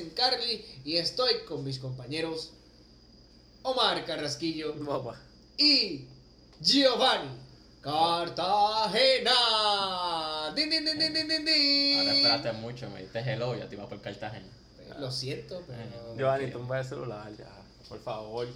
[0.00, 2.52] Dicen Carly y estoy con mis compañeros
[3.62, 4.74] Omar Carrasquillo
[5.58, 6.06] y
[6.62, 7.28] Giovanni
[7.82, 9.34] Cartagena.
[10.54, 11.98] Din, din, din, din, din, din, din.
[11.98, 14.46] Ahora esperaste mucho, me diste hello, ya te iba por Cartagena.
[14.98, 16.16] Lo siento, pero...
[16.16, 17.50] Giovanni, tumba el celular ya,
[17.88, 18.48] por favor.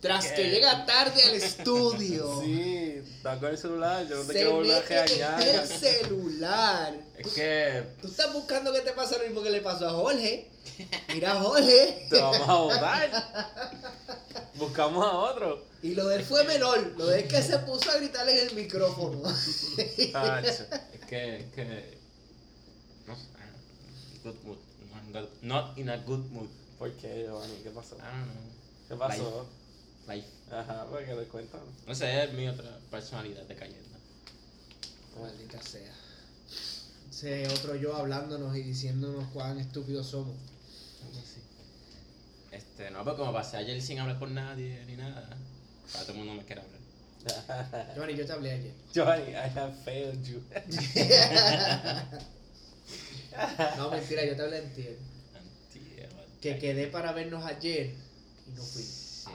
[0.00, 0.34] Tras ¿Qué?
[0.34, 2.40] que llega tarde al estudio.
[2.44, 5.42] Sí, da con el celular, yo no te Se quiero volver a regañar.
[5.42, 6.94] el celular.
[7.18, 10.48] Es que Tú estás buscando que te pase lo mismo que le pasó a Jorge.
[11.12, 12.06] Mira Jorge.
[12.10, 13.10] Te vamos a votar.
[14.54, 15.64] Buscamos a otro.
[15.82, 16.94] Y lo de él fue menor.
[16.96, 19.22] Lo de él que se puso a gritarle en el micrófono.
[20.12, 20.64] Tacho.
[20.92, 21.98] Es que, es que.
[23.06, 23.22] No sé.
[24.24, 24.58] Good mood.
[25.42, 26.48] Not in a good mood.
[26.78, 27.54] ¿Por qué, Giovanni?
[27.62, 27.96] ¿Qué pasó?
[27.96, 28.42] I don't know.
[28.88, 29.46] ¿Qué pasó?
[30.08, 30.28] Life.
[30.50, 31.60] Ajá, ¿por qué te cuentan?
[31.86, 33.98] No sé, es mi otra personalidad de cayendo.
[35.20, 35.92] Maldita sea.
[37.10, 40.36] Ese otro yo hablándonos y diciéndonos cuán estúpidos somos.
[42.76, 45.30] Este, no, pero como pasé ayer sin hablar con nadie ni nada.
[45.90, 46.76] Para todo el mundo me quiere hablar.
[47.94, 48.72] Giovanni, yo te hablé ayer.
[48.92, 50.42] Giovanni, I have failed you.
[53.76, 54.88] No, mentira, yo te hablé en ti.
[55.34, 56.08] Antier,
[56.40, 57.94] Que quedé para vernos ayer
[58.46, 58.82] y no fui.
[58.82, 59.30] Sí.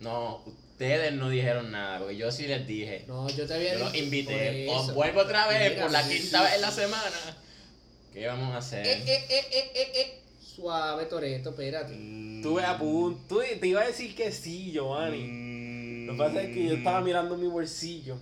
[0.00, 3.04] No, ustedes no dijeron nada, porque yo sí les dije.
[3.08, 4.68] No, yo te había Yo los invité.
[4.70, 7.36] Os vuelvo otra vez Mira, por la sí, quinta sí, vez en la semana.
[8.12, 8.86] ¿Qué vamos a hacer?
[8.86, 10.22] Eh, eh, eh, eh, eh, eh.
[10.54, 11.94] Suave, Toreto, espérate.
[11.94, 12.21] Mm.
[12.42, 13.40] Tuve a punto.
[13.60, 15.24] Te iba a decir que sí, Giovanni.
[15.24, 16.06] Mm.
[16.06, 18.16] Lo que pasa es que yo estaba mirando mi bolsillo.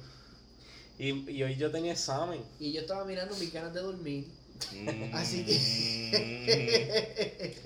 [0.98, 2.42] Y, y hoy yo tenía examen.
[2.58, 4.26] Y yo estaba mirando mis ganas de dormir.
[4.72, 5.14] Mm.
[5.14, 6.62] Así que.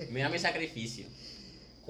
[0.11, 1.05] Mira mi sacrificio.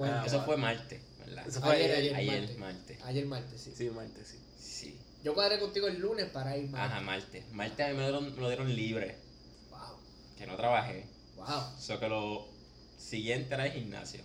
[0.00, 1.46] Ah, Eso fue martes, ¿verdad?
[1.48, 2.14] Eso fue Ayer, ayer.
[2.14, 2.58] ayer, Ayer, martes.
[2.58, 2.98] martes.
[3.04, 3.72] Ayer martes, sí.
[3.76, 4.36] Sí, martes, sí.
[4.60, 4.98] Sí.
[5.24, 6.90] Yo cuadré contigo el lunes para ir martes.
[6.92, 7.44] Ajá, martes.
[7.52, 9.16] Martes a mí me lo dieron, me lo dieron libre,
[9.70, 9.96] Wow,
[10.36, 11.06] que no trabajé.
[11.36, 11.46] wow.
[11.78, 12.46] Eso que lo
[12.98, 14.20] siguiente era el gimnasio.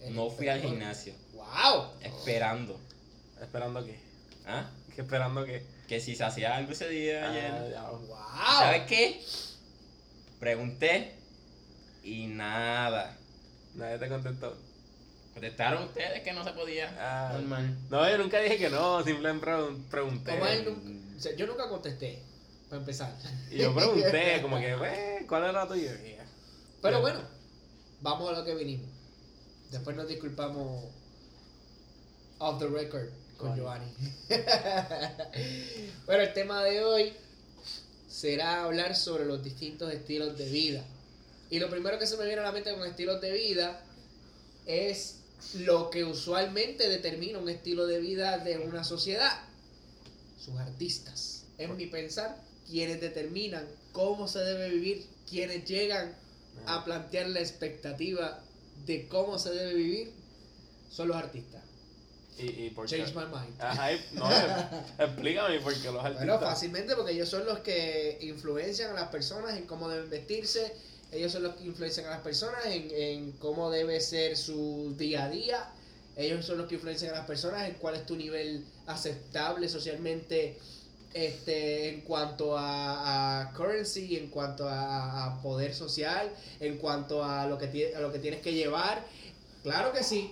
[0.00, 1.92] El No fui al gimnasio, Wow.
[2.02, 2.80] esperando.
[3.40, 3.98] ¿Esperando qué?
[4.46, 4.70] ¿Ah?
[4.94, 5.64] ¿Qué esperando qué?
[5.88, 7.72] Que si se hacía algo ese día Ah, ayer.
[7.72, 7.82] ya.
[7.90, 8.08] Wow.
[8.58, 9.20] ¿Sabes qué?
[10.38, 11.14] Pregunté
[12.02, 13.16] y nada.
[13.74, 14.56] Nadie te contestó.
[15.34, 16.94] Contestaron ustedes que no se podía.
[16.98, 17.32] Ah.
[17.34, 17.78] Normal.
[17.90, 20.32] No, yo nunca dije que no, simplemente pregun- pregunté.
[20.64, 20.80] Nunca-
[21.16, 22.22] o sea, yo nunca contesté,
[22.68, 23.14] para empezar.
[23.50, 26.24] Y yo pregunté, como que, "Güey, ¿cuál era tu idea?
[26.82, 27.20] Pero bueno,
[28.00, 28.88] vamos a lo que vinimos.
[29.70, 30.84] Después nos disculpamos
[32.38, 33.56] off the record con Bueno.
[33.56, 33.92] Giovanni.
[36.06, 37.12] Pero el tema de hoy
[38.08, 40.84] será hablar sobre los distintos estilos de vida.
[41.48, 43.82] Y lo primero que se me viene a la mente con estilos de vida
[44.66, 45.16] es
[45.54, 49.40] lo que usualmente determina un estilo de vida de una sociedad.
[50.38, 51.44] Sus artistas.
[51.58, 52.36] En mi pensar,
[52.66, 56.14] quienes determinan cómo se debe vivir, quienes llegan
[56.66, 58.42] a plantear la expectativa
[58.86, 60.12] de cómo se debe vivir,
[60.90, 61.62] son los artistas.
[62.38, 62.98] Y, y por qué.
[62.98, 63.60] Change my mind.
[63.60, 64.28] Ajá, no,
[65.04, 66.26] explícame por qué los artistas.
[66.26, 70.72] Bueno, fácilmente porque ellos son los que influencian a las personas en cómo deben vestirse,
[71.12, 75.24] ellos son los que influencian a las personas en, en cómo debe ser su día
[75.24, 75.70] a día,
[76.16, 80.58] ellos son los que influencian a las personas en cuál es tu nivel aceptable socialmente
[81.14, 87.46] este en cuanto a, a currency, en cuanto a, a poder social, en cuanto a
[87.46, 89.04] lo que a lo que tienes que llevar.
[89.62, 90.30] Claro que sí,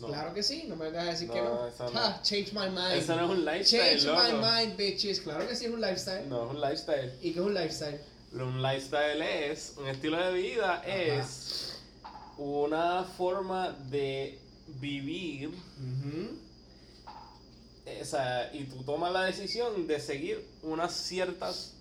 [0.00, 0.06] No.
[0.08, 1.68] claro que sí, no me vengas a decir No, que no.
[1.94, 2.92] Ah, change my mind.
[2.92, 4.22] Eso no es un lifestyle, Change loco.
[4.22, 4.32] my
[4.66, 5.20] mind, bitches.
[5.20, 6.28] Claro que sí es un lifestyle.
[6.28, 7.12] No es un lifestyle.
[7.22, 8.00] ¿Y qué es un lifestyle?
[8.32, 11.78] Un lifestyle es, un estilo de vida es
[12.38, 14.38] una forma de
[14.80, 15.50] vivir,
[18.00, 21.74] o sea, y tú tomas la decisión de seguir unas ciertas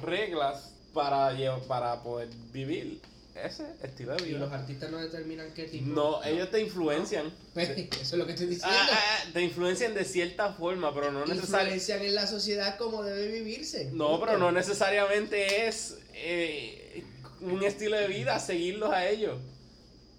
[0.00, 1.34] reglas para,
[1.66, 3.00] para poder vivir
[3.34, 4.58] ese estilo de Y los vida.
[4.58, 5.86] artistas no determinan qué tipo.
[5.86, 7.32] No, ellos te influencian.
[7.54, 8.76] Eso es lo que estoy diciendo.
[8.78, 11.76] Ah, ah, te influencian de cierta forma, pero no necesariamente.
[11.76, 13.90] Influencian en la sociedad cómo debe vivirse.
[13.92, 17.04] No, pero no necesariamente es eh,
[17.40, 19.38] un estilo de vida seguirlos a ellos.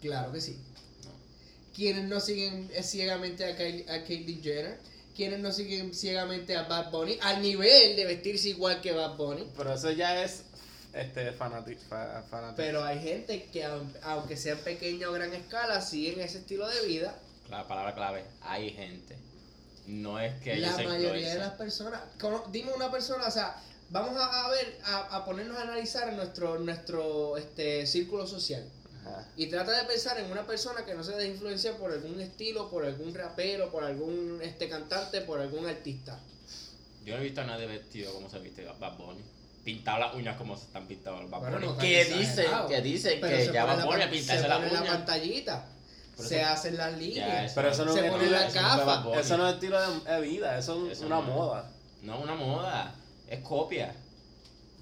[0.01, 0.57] Claro que sí.
[1.75, 4.77] Quienes no siguen eh, ciegamente a Kylie, a Kylie Jenner.
[5.15, 7.17] Quienes no siguen ciegamente a Bad Bunny.
[7.21, 9.47] Al nivel de vestirse igual que Bad Bunny.
[9.55, 10.43] Pero eso ya es
[10.93, 12.55] este fanati fa- fanatismo.
[12.57, 16.67] Pero hay gente que, aun- aunque sea en pequeña o gran escala, siguen ese estilo
[16.67, 17.15] de vida.
[17.49, 19.15] La palabra clave, hay gente.
[19.87, 23.55] No es que La mayoría de las personas, cono- dime una persona, o sea,
[23.89, 28.63] vamos a, a ver, a, a ponernos a analizar nuestro, nuestro este, círculo social.
[29.05, 29.25] Ajá.
[29.35, 32.69] Y trata de pensar en una persona que no se deje influenciar por algún estilo,
[32.69, 36.19] por algún rapero, por algún este cantante, por algún artista.
[37.05, 39.21] Yo no he visto a nadie vestido como se viste Bad Bunny.
[39.65, 41.67] pintado las uñas como se están pintados los Bad Bueno, Bunny.
[41.71, 44.71] no que dicen, que dicen Pero que ya Bad Bunny a pintarse se las pone
[44.73, 44.93] la uñas.
[44.95, 45.65] pantallita.
[46.15, 47.45] Pero se eso- hacen las líneas.
[47.45, 48.99] eso- Pero eso no se es pone estilo- la.
[49.03, 49.17] Bunny.
[49.19, 51.21] Eso no es estilo de, de vida, eso es Eso una no.
[51.23, 51.71] moda.
[52.03, 52.95] No, una moda.
[53.27, 53.95] Es copia.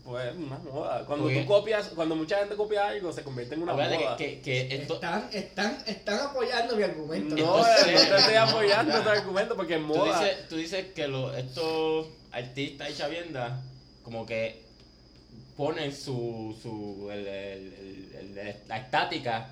[0.03, 1.06] Pues una moda.
[1.06, 4.18] Cuando Porque- tú copias, cuando mucha gente copia algo, se convierte en una moda.
[4.18, 4.95] que, que, que esto.
[4.95, 7.36] Están, están, están apoyando mi argumento.
[7.36, 10.19] No, no Entonces- te estoy apoyando tu argumento porque es Tú moda.
[10.24, 13.59] dices, tú dices que lo- estos artistas y chaviendas
[14.03, 14.63] como que
[15.56, 17.74] ponen su, su el, el-
[18.19, 19.50] el- el- la estática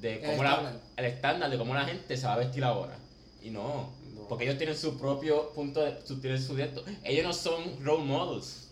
[0.00, 0.80] de El cómo la, estándar.
[0.96, 2.98] el estándar de cómo la gente se va a vestir ahora.
[3.42, 4.28] Y no, No.
[4.28, 6.84] porque ellos tienen su propio punto de, su, tienen su de esto.
[7.02, 8.65] Ellos no son role models.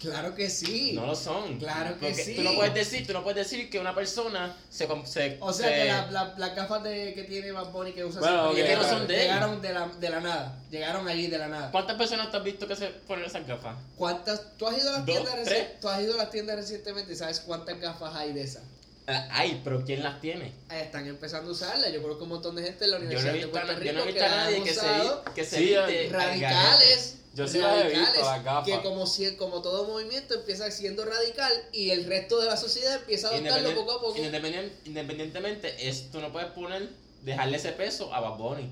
[0.00, 0.92] Claro que sí.
[0.94, 1.58] No lo son.
[1.58, 2.34] Claro que Porque sí.
[2.34, 5.68] Tú no puedes decir, tú no puedes decir que una persona se, se O sea
[5.68, 8.62] se- que la- la- las gafas de, que tiene Bad Bunny que usa Bueno, siempre
[8.62, 9.20] ok, llegaron, no son de él.
[9.20, 10.58] llegaron de la, de la nada.
[10.70, 11.70] Llegaron allí de la nada.
[11.70, 13.76] ¿Cuántas personas te has visto que se ponen esas gafas?
[13.96, 14.56] ¿Cuántas?
[14.56, 15.80] ¿Tú has ido a las Dos, tiendas tres.
[15.80, 18.62] Tú has ido a las tiendas recientemente y sabes cuántas gafas hay de esas.
[19.06, 20.52] Ah, Ay, pero ¿quién las tiene?
[20.68, 21.92] Ahí están empezando a usarlas.
[21.92, 23.52] Yo creo que un montón de gente en la Yo no Universidad he de visto,
[23.52, 24.86] Puerto Rico yo no he visto que a las nadie que se,
[25.34, 27.16] que se Sí, radicales.
[27.46, 28.64] Yo sí las he visto, radicales, las gafas.
[28.66, 32.94] Que como, si, como todo movimiento empieza siendo radical y el resto de la sociedad
[32.96, 34.16] empieza a adoptarlo poco a poco.
[34.18, 36.88] independien- independientemente, es, tú no puedes poner,
[37.22, 38.70] dejarle ese peso a Bad Bunny.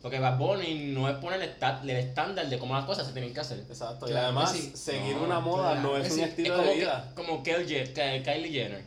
[0.00, 3.40] Porque Bad Bunny no es poner el, estándar de cómo las cosas se tienen que
[3.40, 3.58] hacer.
[3.68, 4.70] Exacto, y además sí.
[4.76, 6.20] seguir No, una moda claro no es un.
[6.20, 7.12] Es estilo como, de que- vida.
[7.16, 8.84] como Kylie, Ky- Kylie Jenner.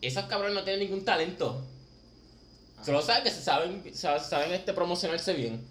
[0.00, 1.62] Esos cabrones no tienen ningún talento.
[2.84, 5.62] Solo saben que se saben, saben, este, promocionarse bien.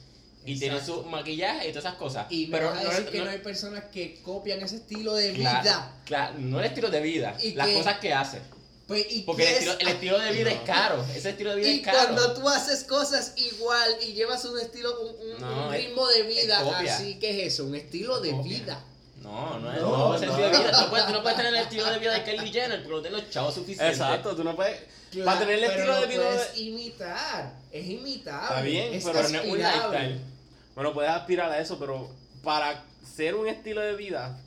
[0.45, 2.25] Y tienen su maquillaje y todas esas cosas.
[2.29, 4.77] Y me pero vas a no, decir que no, no- hay personas que copian ese
[4.77, 5.93] estilo de claro, vida.
[6.05, 8.39] claro, no el estilo de vida, Y las que- cosas que hace.
[8.87, 9.53] Pues, ¿y Porque el es?
[9.59, 11.05] estilo, el estilo de vida es caro.
[11.15, 11.97] Ese estilo de vida Y es caro.
[12.15, 16.07] cuando tú haces cosas igual y llevas un estilo, un, un- No, un es- ritmo
[16.07, 17.65] de vida así, ¿qué es eso?
[17.65, 18.57] Un estilo de Copia.
[18.59, 18.83] vida.
[19.23, 20.33] No, no es, No, no, es el no.
[20.35, 20.71] estilo de vida.
[20.71, 22.95] Tú no, puedes, tú no puedes tener el estilo de vida de Kylie Jenner porque
[22.95, 23.97] no tienes los chavos suficientes.
[23.99, 24.81] Exacto, tú no puedes.
[25.11, 26.23] Claro, para tener el estilo lo de vida.
[26.23, 27.53] puedes de- imitar.
[27.71, 28.47] Es imitable.
[28.47, 29.99] Está bien, es pero no es un aspirable.
[29.99, 30.21] lifestyle.
[30.75, 32.09] Bueno, puedes aspirar a eso, pero
[32.43, 32.83] para
[33.15, 34.37] ser un estilo de vida,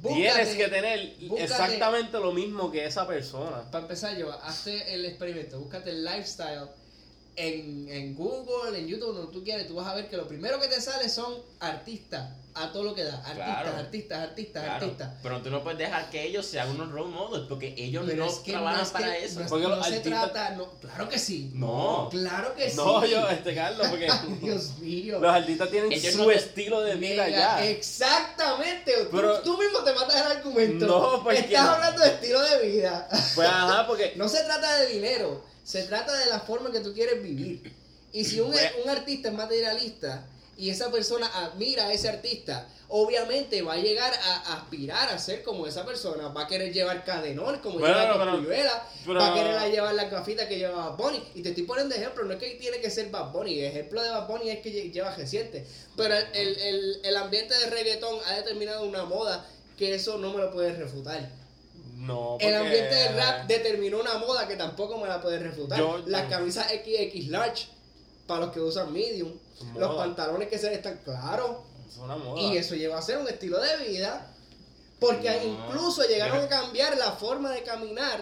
[0.00, 3.62] Búscate- tienes que tener búscate- exactamente lo mismo que esa persona.
[3.70, 6.68] Para empezar, yo, hazte el experimento, búscate el lifestyle
[7.36, 10.60] en, en Google, en YouTube, donde tú quieras, tú vas a ver que lo primero
[10.60, 13.14] que te sale son artistas, a todo lo que da.
[13.16, 13.76] Artistas, Claro.
[13.78, 15.10] artistas, artistas, Claro, artistas.
[15.22, 18.30] Pero tú no puedes dejar que ellos sean unos role models porque ellos Pero no
[18.30, 19.38] es que trabajan no es que- para eso.
[19.38, 21.50] no es- Porque no los se artistas- trata, no, claro que sí.
[21.54, 22.08] No.
[22.10, 22.76] Claro que sí.
[22.76, 24.06] No, yo, este Carlos, porque
[24.42, 25.18] Dios mío.
[25.18, 27.64] los artistas tienen Ellos su no te- estilo de vida ya.
[27.66, 28.92] Exactamente.
[29.10, 30.86] Tú- Pero- tú, mismo te matas el argumento.
[30.86, 31.70] No, porque Estás no.
[31.70, 33.08] hablando de estilo de vida.
[33.34, 36.92] Pues ajá, porque No se trata de dinero, se trata de la forma que tú
[36.92, 37.72] quieres vivir.
[38.12, 40.26] Y si un, un artista es materialista
[40.56, 45.42] y esa persona admira a ese artista, obviamente va a llegar a, aspirar a ser
[45.42, 46.28] como esa persona.
[46.28, 48.32] Va a querer llevar cadenón como Bueno, lleva pero-
[49.20, 51.22] va a querer llevar las gafitas que lleva Bad Bunny.
[51.34, 54.02] Y te estoy poniendo ejemplo, no es que tiene que ser Bad Bunny, el ejemplo
[54.02, 55.64] de Bad Bunny es que lle- lleva reciente.
[55.96, 59.46] Pero el, el- el- el ambiente de reggaetón ha determinado una moda
[59.78, 61.30] que eso no me lo puedes refutar.
[62.06, 62.36] No.
[62.40, 65.78] El ambiente del rap determinó una moda que tampoco me la puedes refutar.
[65.78, 67.66] Yo- Las camisas XX large
[68.26, 69.32] para los que usan medium.
[69.76, 69.96] Los moda.
[70.04, 71.58] pantalones que se le están claros.
[71.88, 72.40] Es una moda.
[72.42, 74.28] Y eso lleva a ser un estilo de vida.
[74.98, 75.66] Porque No.
[75.66, 78.20] incluso llegaron Yo a cambiar la forma de caminar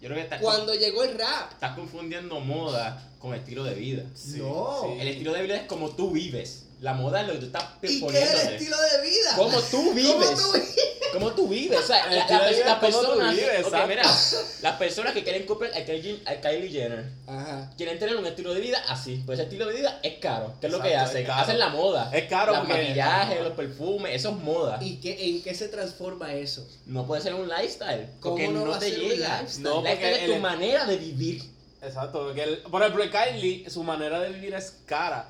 [0.00, 1.52] Yo creo que estás, cuando llegó el rap.
[1.52, 4.04] estás confundiendo moda con estilo de vida.
[4.14, 4.80] Sí, No.
[4.82, 5.00] sí.
[5.00, 6.64] El estilo de vida es como tú vives.
[6.80, 9.36] La moda es lo que tú estás ¿Y qué es el estilo de vida?
[9.36, 10.30] Como tú vives.
[10.30, 10.76] ¿Cómo tú vives?
[11.12, 11.78] ¿Cómo tú vives?
[11.78, 13.34] O sea, la- la- las cómo tú personas.
[13.34, 14.02] mira,
[14.62, 17.70] las que quieren copiar a Kylie, a Kylie Jenner Ajá.
[17.76, 19.22] quieren tener un estilo de vida así.
[19.26, 20.54] Pues ese estilo de vida es caro.
[20.60, 21.28] ¿Qué es lo que hacen?
[21.30, 22.10] Hacen la moda.
[22.14, 24.78] Es caro Los maquillajes, los perfumes, eso es moda.
[24.80, 26.66] ¿Y qué, en qué se transforma eso?
[26.86, 28.06] No puede ser un lifestyle.
[28.20, 29.40] ¿Cómo Porque no no, va a te un llega.
[29.42, 29.62] lifestyle?
[29.64, 31.42] No, lifestyle es tu el- manera de vivir.
[31.82, 35.28] Exacto, porque el- por ejemplo, Kylie, su manera de vivir es cara.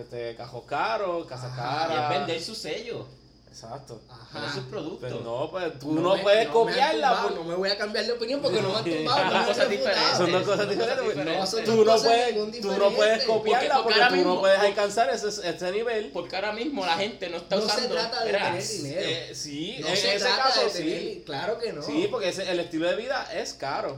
[0.00, 1.86] Este, cajos caros, casa Ajá.
[1.88, 1.94] cara.
[1.94, 3.06] Y es vender su sello.
[3.48, 4.02] Exacto.
[4.34, 5.10] Vender sus productos.
[5.12, 7.08] Pues no, pues tú No no, me- puedes no copiarla.
[7.08, 9.30] tumbado, por- No me voy a cambiar de opinión porque no me han tumbado.
[9.32, 10.16] Son cosas diferentes.
[10.18, 11.04] Son dos cosas diferentes.
[11.04, 14.08] pues, tú, No, son dos cosas puedes, tú no puedes copiarla Porque- porque porque, ahora
[14.22, 16.10] tú no puedes alcanzar ese, ese nivel.
[16.12, 17.94] Porque ahora mismo la gente no está No se usando.
[17.94, 19.00] trata de Mira, tener dinero.
[19.02, 20.76] Eh, sí, No en se ese trata caso de sí.
[20.82, 21.82] tener- Claro que no.
[21.82, 23.96] Sí, porque ese- el estilo de vida es caro.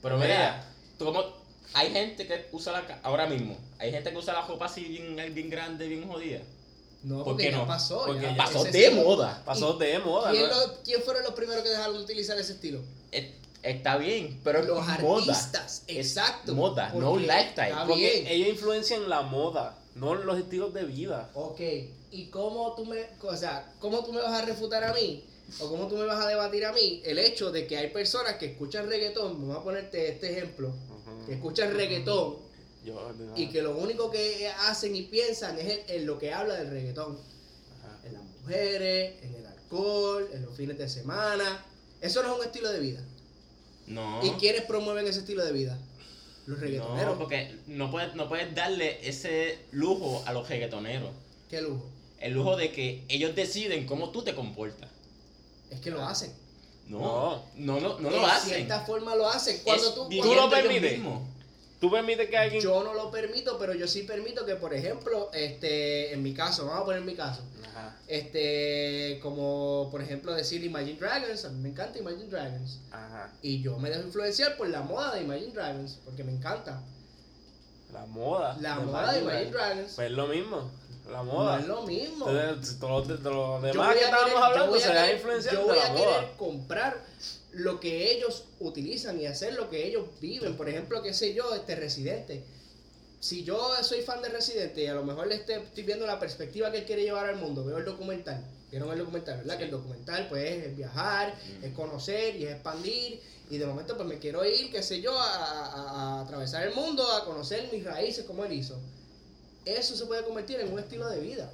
[0.00, 0.64] Pero mira,
[0.96, 1.24] tú como
[1.78, 5.34] hay gente que usa la ahora mismo, hay gente que usa la ropa así bien,
[5.34, 6.40] bien grande, bien jodida.
[7.04, 7.66] No, ¿Por porque ya no?
[7.66, 8.04] pasó.
[8.06, 9.42] Porque ya Pasó de estilo- moda.
[9.44, 10.32] Pasó de moda.
[10.32, 10.66] ¿Quién, ¿no?
[10.66, 12.80] lo- quién fueron los primeros que dejaron de utilizar ese estilo?
[13.12, 16.54] Eh, Está bien, pero Los es artistas, exacto.
[16.54, 17.70] moda, no lifestyle.
[17.72, 18.26] Está Porque bien.
[18.28, 21.28] ella influencia en la moda, no en los estilos de vida.
[21.34, 21.60] Ok,
[22.12, 25.24] ¿y cómo tú me, o sea, cómo tú me vas a refutar a mí
[25.60, 28.34] o cómo tú me vas a debatir a mí el hecho de que hay personas
[28.34, 30.72] que escuchan reggaetón, vamos a ponerte este ejemplo.
[31.26, 32.36] Que escuchan reggaetón
[33.36, 36.70] y que lo único que hacen y piensan es en, en lo que habla del
[36.70, 37.18] reggaetón,
[37.78, 37.98] Ajá.
[38.06, 41.64] en las mujeres, en el alcohol, en los fines de semana.
[42.00, 43.00] Eso no es un estilo de vida.
[43.86, 44.24] No.
[44.24, 45.78] ¿Y quiénes promueven ese estilo de vida?
[46.46, 47.12] Los reggaetoneros.
[47.14, 51.10] No, porque no puedes, no puedes darle ese lujo a los reggaetoneros.
[51.50, 51.84] Qué lujo.
[52.20, 54.88] El lujo de que ellos deciden cómo tú te comportas.
[55.70, 56.32] Es que lo hacen.
[56.88, 58.54] No, no, no, no, lo de hacen.
[58.54, 59.60] cierta forma lo hacen.
[59.62, 61.00] Cuando tú, ¿Tú lo permites?
[61.80, 62.62] ¿Tú permites que alguien...
[62.62, 66.66] Yo no lo permito, pero yo sí permito que, por ejemplo, este, en mi caso,
[66.66, 71.60] vamos a poner mi caso, Ajá, este, como por ejemplo decir Imagine Dragons, a mí
[71.60, 73.32] me encanta Imagine Dragons, ajá.
[73.42, 76.82] y yo me dejo influenciar por la moda de Imagine Dragons, porque me encanta.
[77.92, 78.56] La moda.
[78.60, 80.70] La de moda de Imagine Imagine Dragons Pues es lo mismo.
[81.10, 81.58] La no moda.
[81.60, 82.28] es lo mismo.
[82.28, 82.78] Entonces,
[83.30, 86.20] los Yo demás que estábamos querer- hablando se influenciar yo de voy la a moda.
[86.20, 87.04] querer comprar
[87.52, 90.56] lo que ellos utilizan y hacer lo que ellos viven.
[90.56, 92.44] Por ejemplo, qué sé yo, este Residente.
[93.20, 96.70] Si yo soy fan de Residente y a lo mejor este, estoy viendo la perspectiva
[96.70, 98.44] que él quiere llevar al mundo, veo el documental.
[98.70, 99.54] ¿Vieron el documental, verdad?
[99.54, 99.58] Sí.
[99.58, 101.64] Que el documental pues es viajar, Mm.
[101.64, 103.20] es conocer y es expandir.
[103.50, 106.74] Y de momento pues me quiero ir, qué sé yo, a, a- a atravesar el
[106.74, 108.78] mundo, a conocer mis raíces como él hizo.
[109.76, 111.50] Eso se puede convertir en un estilo de vida.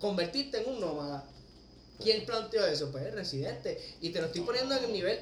[0.00, 1.24] Convertirte en un nómada.
[2.02, 2.90] ¿Quién planteó eso?
[2.90, 3.78] Pues el residente.
[4.00, 5.18] Y te lo estoy poniendo en el nivel.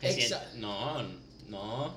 [0.00, 1.02] Exa- no,
[1.48, 1.94] no.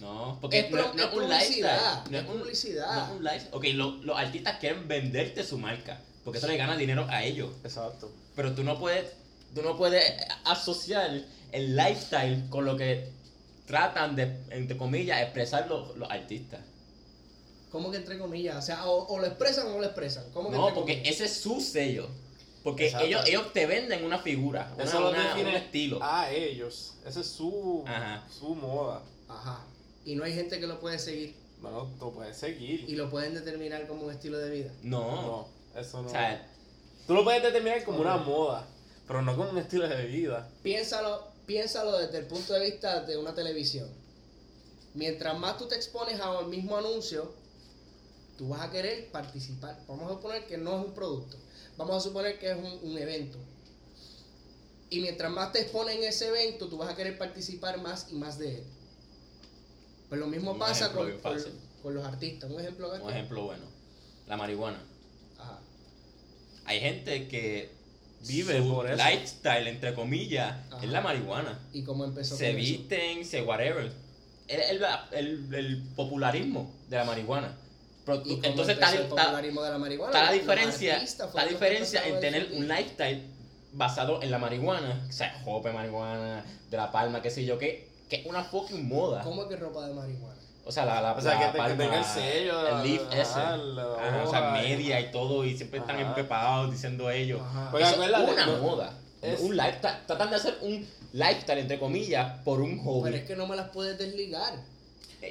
[0.00, 2.12] No, porque Es no, pro- no es es un publicidad, lifestyle.
[2.12, 2.94] No es es un, publicidad.
[2.96, 3.54] no es un lifestyle.
[3.54, 6.00] Ok, lo- los artistas quieren venderte su marca.
[6.24, 7.50] Porque eso le gana dinero a ellos.
[7.64, 8.10] Exacto.
[8.36, 9.10] Pero tú no puedes,
[9.54, 10.04] tú no puedes
[10.44, 11.20] asociar
[11.52, 13.08] el lifestyle con lo que
[13.66, 16.60] tratan de, entre comillas, expresar los, los artistas.
[17.70, 18.56] ¿Cómo que entre comillas?
[18.56, 20.24] O sea, o, o lo expresan o no lo expresan.
[20.32, 21.14] ¿Cómo que No, porque comillas?
[21.14, 22.08] ese es su sello.
[22.64, 23.06] Porque Exacto.
[23.06, 25.98] ellos, ellos te venden una figura, una, Eso lo una- define un estilo.
[26.02, 26.94] a ellos.
[27.06, 28.26] Esa es su, Ajá.
[28.30, 29.02] su moda.
[29.28, 29.64] Ajá.
[30.04, 32.84] Y no hay gente que lo puede seguir Bueno, tú puedes seguir.
[32.88, 34.70] y lo pueden determinar como un estilo de vida.
[34.82, 35.48] No.
[35.74, 36.08] No, eso no.
[36.08, 36.46] O sea,
[37.06, 38.66] Tú lo puedes determinar como una moda,
[39.06, 40.46] pero no como un estilo de vida.
[40.62, 43.88] Piénsalo, piénsalo desde el punto de vista de una televisión.
[44.94, 47.32] Mientras más tú te expones al mismo anuncio,
[48.38, 49.78] tú vas a querer participar.
[49.88, 51.36] Vamos a suponer que no es un producto.
[51.76, 53.36] Vamos a suponer que es un, un evento.
[54.90, 58.14] Y mientras más te expones en ese evento, tú vas a querer participar más y
[58.14, 58.64] más de él.
[60.08, 61.38] Pues lo mismo Un pasa con, con-
[61.82, 62.50] con los artistas.
[62.50, 63.64] Un ejemplo un ejemplo bueno.
[64.26, 64.80] La marihuana.
[65.38, 65.60] Ajá.
[66.64, 67.70] Hay gente que
[68.26, 70.84] vive Su por lifestyle, entre comillas, Ajá.
[70.84, 71.58] es la marihuana.
[71.72, 72.70] ¿Y cómo empezó Se con eso?
[72.78, 73.92] visten, se whatever.
[74.48, 77.56] El, el, el- el popularismo de la marihuana.
[78.08, 80.12] Pero tú- ¿Y cómo entonces está, el está- popularismo de la marihuana?
[80.12, 81.02] está la diferencia,
[81.34, 83.22] la diferencia en tener un lifestyle
[83.74, 87.86] basado en la marihuana, o sea, jope marihuana, de la palma, qué sé yo, que,
[88.08, 89.22] que es una fucking moda.
[89.22, 90.34] ¿Cómo que ropa de marihuana?
[90.64, 92.82] O sea, la, la, O sea, la que, te- que palma, tenga el sello, el
[92.88, 93.62] leaf ajá, ese.
[93.64, 97.42] la Ajá, o sea, media y todo, y siempre están empepados diciendo ellos.
[97.70, 98.92] Porque Eso es una no- moda.
[99.20, 99.96] es- Un lifestyle.
[100.06, 103.02] Tratan de hacer un lifestyle, entre comillas, por un hobby.
[103.04, 104.54] Pero es que no me las puedes desligar.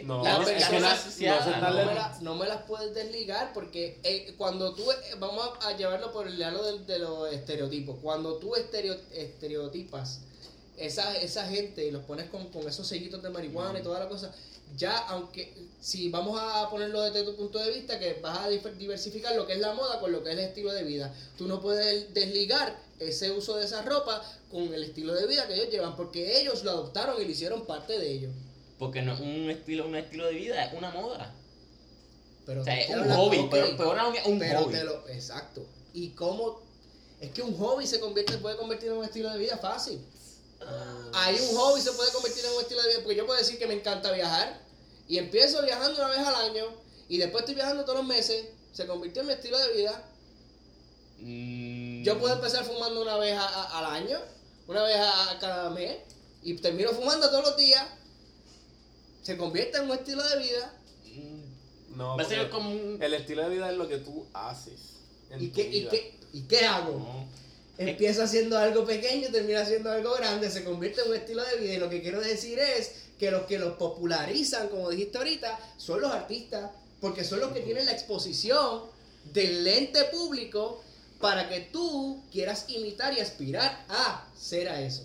[0.04, 2.36] No, la- es es que una no- asociada, no se No, Darle- me, la- no
[2.36, 6.38] me las puedes desligar porque eh, cuando tú, eh, vamos a, a llevarlo por el
[6.40, 10.20] lado de, de los estereotipos, cuando tú estereo- estereotipas
[10.78, 14.10] esa, esa gente y los pones con, con esos sellitos de marihuana y toda la
[14.10, 14.32] cosa,
[14.76, 19.36] ya aunque, si vamos a ponerlo desde tu punto de vista, que vas a diversificar
[19.36, 21.62] lo que es la moda con lo que es el estilo de vida, tú no
[21.62, 25.96] puedes desligar ese uso de esa ropa con el estilo de vida que ellos llevan,
[25.96, 28.32] porque ellos lo adoptaron y lo hicieron parte de ellos.
[28.80, 31.34] Porque no es un estilo, un estilo de vida, es una moda.
[32.46, 34.74] Pero O sea, es un hablando- hobby, ok, pero, pero no es un pero hobby.
[34.74, 35.66] te lo, exacto.
[35.94, 36.62] ¿Y cómo?
[37.20, 40.00] Es que un hobby se convierte, puede convertir en un estilo de vida fácil.
[41.14, 43.58] Ahí un hobby se puede convertir en un estilo de vida, porque yo puedo decir
[43.60, 44.60] que me encanta viajar
[45.08, 46.66] y empiezo viajando una vez al año
[47.10, 50.04] y después estoy viajando todos los meses, se convirtió en mi estilo de vida.
[51.20, 54.20] Mm, Yo puedo empezar fumando una vez a- a- al año,
[54.68, 55.98] una vez a, a cada mes
[56.44, 57.84] y termino fumando todos los días.
[59.28, 60.74] Se convierte en un estilo de vida.
[61.98, 62.98] No, Va a ser porque como un.
[63.04, 64.80] el estilo de vida es lo que tú haces.
[65.30, 65.90] en ¿Y tu qué, y, vida.
[65.92, 66.94] qué, ¿Y qué hago?
[66.98, 67.28] No.
[67.78, 71.74] Empieza haciendo algo pequeño, termina haciendo algo grande, se convierte en un estilo de vida.
[71.74, 76.00] Y lo que quiero decir es que los que los popularizan, como dijiste ahorita, son
[76.00, 78.84] los artistas, porque son los que tienen la exposición
[79.34, 80.82] del lente público
[81.20, 85.04] para que tú quieras imitar y aspirar a ser a eso.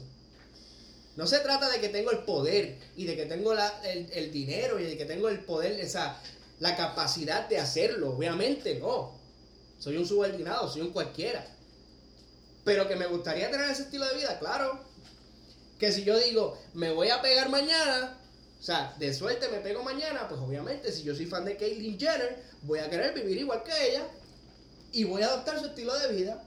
[1.16, 4.33] No se trata de que tengo el poder y de que tengo la- el, el
[4.33, 6.19] dinero y de que tengo el poder, esa,
[6.59, 8.11] la capacidad de hacerlo.
[8.16, 9.21] Obviamente no.
[9.78, 11.45] Soy un subordinado, soy un cualquiera.
[12.64, 14.81] Pero que me gustaría tener ese estilo de vida, claro.
[15.78, 18.16] Que si yo digo, me voy a pegar mañana,
[18.61, 21.99] o sea, de suerte me pego mañana, pues obviamente, si yo soy fan de Caitlyn
[21.99, 24.07] Jenner, voy a querer vivir igual que ella
[24.92, 26.45] y voy a adoptar su estilo de vida.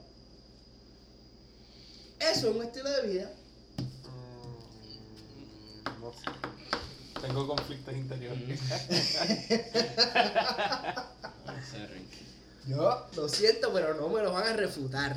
[2.19, 3.31] Eso es un estilo de vida.
[6.01, 7.22] No sé.
[7.22, 8.60] Tengo conflictos interiores.
[12.68, 15.15] Yo lo siento, pero no me lo van a refutar.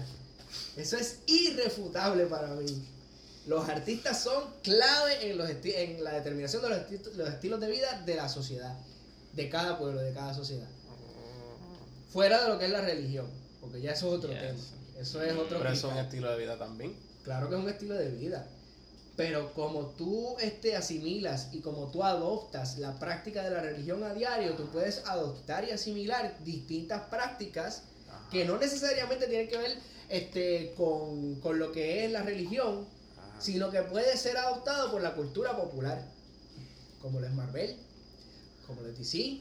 [0.77, 2.67] Eso es irrefutable para mí.
[3.47, 7.71] Los artistas son clave en, los en la determinación de los, esti- los estilos de
[7.71, 8.77] vida de la sociedad,
[9.33, 10.69] de cada pueblo, de cada sociedad.
[12.13, 13.27] Fuera de lo que es la religión,
[13.61, 14.41] porque ya eso es otro Yes.
[14.41, 14.59] tema.
[15.01, 16.95] Eso es otro Pero eso es un estilo de vida también.
[17.25, 18.47] Claro que es un estilo de vida.
[19.19, 24.15] Pero como tú este, asimilas y como tú adoptas la práctica de la religión a
[24.15, 28.31] diario, tú puedes adoptar y asimilar distintas prácticas Ajá.
[28.31, 29.77] que no necesariamente tienen que ver
[30.09, 32.87] este, con, con lo que es la religión,
[33.19, 33.41] Ajá.
[33.41, 36.01] sino que puede ser adoptado por la cultura popular,
[37.03, 37.77] como lo es Marvel,
[38.69, 39.41] como lo es DC,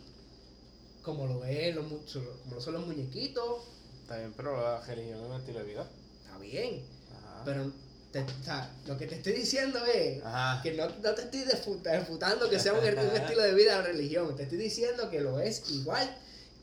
[1.03, 3.61] como lo, es los, como lo son los muñequitos,
[4.01, 5.87] Está bien, pero la religión es un estilo de vida.
[6.23, 6.81] está bien,
[7.15, 7.43] Ajá.
[7.45, 7.71] pero
[8.11, 10.61] te- o sea, lo que te estoy diciendo es Ajá.
[10.63, 11.43] que no, no te estoy
[11.83, 12.85] refutando que sea un, un
[13.15, 16.09] estilo de vida la religión, te estoy diciendo que lo es igual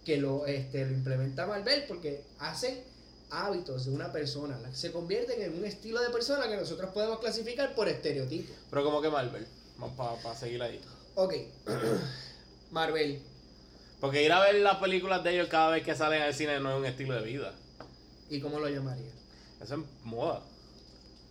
[0.04, 2.82] que lo, este, lo implementa Marvel porque hacen
[3.30, 7.74] hábitos de una persona, se convierten en un estilo de persona que nosotros podemos clasificar
[7.74, 8.54] por estereotipos.
[8.70, 9.46] Pero como que Marvel.
[9.78, 10.80] Vamos para seguir ahí.
[11.16, 11.34] Ok,
[12.70, 13.20] Marvel,
[14.00, 16.70] Porque ir a ver las películas de ellos cada vez que salen al cine no
[16.72, 17.54] es un estilo de vida.
[18.30, 19.10] ¿y cómo lo llamaría?
[19.60, 20.42] Eso es moda.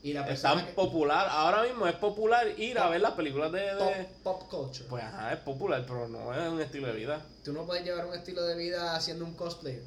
[0.03, 1.27] Y la Es tan que- popular.
[1.29, 3.61] Ahora mismo es popular ir a ver las películas de.
[3.79, 4.85] pop, de- pop culture.
[4.89, 7.25] Pues ajá, es popular, pero no es un estilo de vida.
[7.43, 9.79] Tú no puedes llevar un estilo de vida haciendo un cosplay,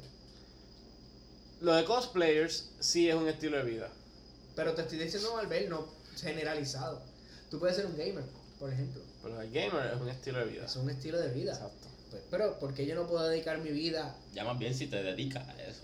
[1.61, 3.89] Lo de cosplayers sí es un estilo de vida.
[4.55, 5.85] pero te estoy diciendo Marvel, no
[6.19, 6.99] generalizado.
[7.51, 8.23] Tú puedes ser un gamer,
[8.59, 9.01] por ejemplo.
[9.21, 10.65] Pero el gamer es un estilo de vida.
[10.65, 11.53] Es un estilo de vida.
[11.53, 11.87] Exacto.
[12.09, 14.15] Pues, pero, ¿por qué yo no puedo dedicar mi vida?
[14.33, 15.81] Ya más bien si te dedicas a eso.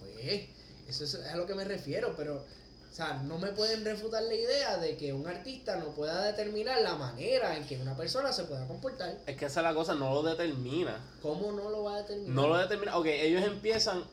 [0.00, 0.48] Pues,
[0.88, 2.44] eso es a lo que me refiero, pero,
[2.90, 6.80] o sea, no me pueden refutar la idea de que un artista no pueda determinar
[6.80, 9.18] la manera en que una persona se pueda comportar.
[9.26, 10.98] Es que esa es la cosa, no lo determina.
[11.20, 12.34] ¿Cómo no lo va a determinar?
[12.34, 12.96] No lo determina.
[12.96, 14.04] Ok, ellos empiezan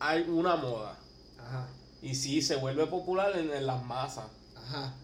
[0.00, 0.96] hay una moda.
[1.38, 1.66] Ajá,
[2.00, 4.26] Y sí, se vuelve popular en, en las masas.
[4.56, 4.94] ajá.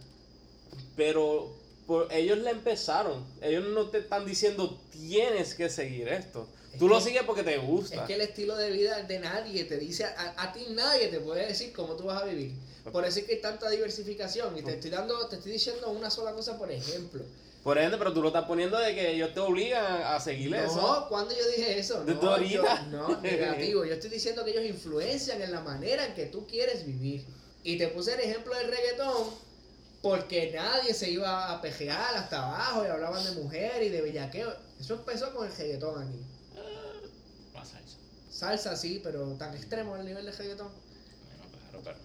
[0.97, 1.53] Pero
[1.87, 3.25] por, ellos la empezaron.
[3.41, 6.49] Ellos no te están diciendo tienes que seguir esto.
[6.75, 8.07] Es Tú lo sigues porque te Es gusta.
[8.07, 11.47] que el estilo de vida de nadie te dice, a, a ti nadie te puede
[11.47, 12.53] decir cómo tú vas a vivir.
[12.93, 16.11] Por eso es que hay tanta diversificación y te estoy dando, te estoy diciendo una
[16.11, 17.23] sola cosa por ejemplo.
[17.63, 20.77] Por ende, pero tú lo estás poniendo de que ellos te obligan a seguir eso.
[20.77, 22.05] No, cuando yo dije eso?
[22.05, 22.85] ¿De No, ahorita?
[22.91, 23.87] yo- no, negativo.
[23.87, 27.25] Yo estoy diciendo que ellos influencian en la manera en que tú quieres vivir.
[27.63, 29.29] Y te puse el ejemplo del reggaetón
[30.03, 34.55] porque nadie se iba a pejear hasta abajo y hablaban de mujer y de bellaqueo.
[34.79, 36.19] Eso empezó con el reggaetón aquí.
[38.35, 38.77] Salsa.
[38.77, 40.69] Sí, pero tan extremo el nivel de reggaetón.
[40.69, 41.97] Bueno, claro, pero.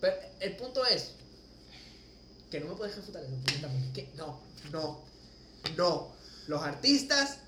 [0.00, 1.12] Pero el punto es
[2.50, 3.32] que no me puedes refutar eso.
[3.94, 4.40] que no,
[4.72, 5.00] no,
[5.76, 6.12] no.
[6.46, 7.38] Los artistas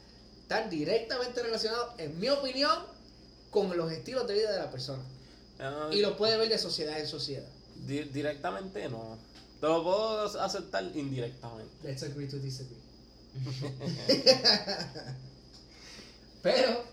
[0.43, 2.79] están directamente relacionados, en mi opinión,
[3.51, 5.03] con los estilos de vida de la persona.
[5.59, 7.47] Ah, Y lo puede ver de sociedad en sociedad.
[7.87, 9.19] di- directamente no.
[9.61, 11.73] Te lo puedo aceptar indirectamente.
[11.85, 12.77] Let's agree to disagree.
[16.43, 16.85] Pero,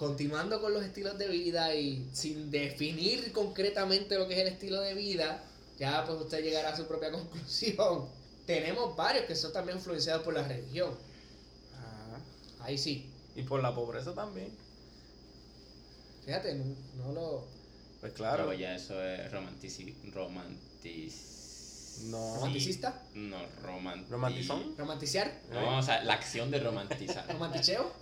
[0.00, 4.80] continuando con los estilos de vida y sin definir concretamente lo que es el estilo
[4.80, 5.44] de vida,
[5.78, 8.08] ya pues usted llegará a su propia conclusión.
[8.46, 10.94] Tenemos varios que son también influenciados por la religión.
[11.74, 12.64] Ajá.
[12.64, 13.12] Ahí sí.
[13.36, 14.48] Y por la pobreza también.
[16.24, 17.46] Fíjate, no, no lo...
[18.00, 18.46] Pues claro.
[18.46, 19.94] Pero ya eso es romantici.
[20.14, 21.12] Romantic.
[22.04, 22.36] No.
[22.36, 23.02] ¿Romanticista?
[23.12, 24.10] No, romantic.
[24.10, 24.74] ¿Romantizón?
[24.78, 25.30] ¿Romanticiar?
[25.52, 27.30] No, o sea, la acción de romantizar.
[27.30, 27.92] ¿Romanticheo?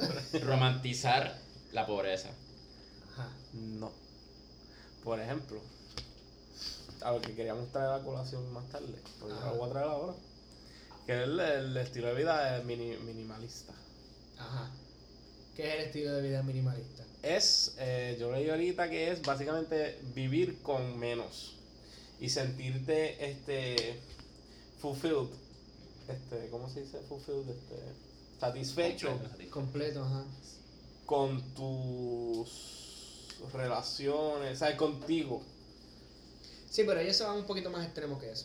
[0.45, 2.31] Romantizar la pobreza.
[3.13, 3.31] Ajá.
[3.53, 3.91] No.
[5.05, 5.61] Por ejemplo,
[7.03, 9.89] a lo que queríamos traer a colación más tarde, porque yo lo voy a traer
[9.89, 10.15] ahora,
[11.07, 13.73] que es el, el estilo de vida es mini- minimalista.
[14.39, 14.71] Ajá.
[15.57, 17.05] ¿Qué es el estilo de vida minimalista?
[17.23, 21.57] Es, eh, yo leí ahorita que es básicamente vivir con menos
[22.21, 23.99] y sentirte este
[24.81, 25.29] fulfilled,
[26.09, 27.49] este, ¿cómo se dice fulfilled?
[27.51, 27.77] Este,
[28.39, 29.51] satisfecho Completo, satisfecho.
[29.51, 30.25] Completo, ajá.
[31.09, 32.51] Con tus
[33.55, 34.77] relaciones, ¿sabes?
[34.77, 35.43] Contigo.
[36.71, 38.45] Sí, pero ellos se van un poquito más extremo que eso.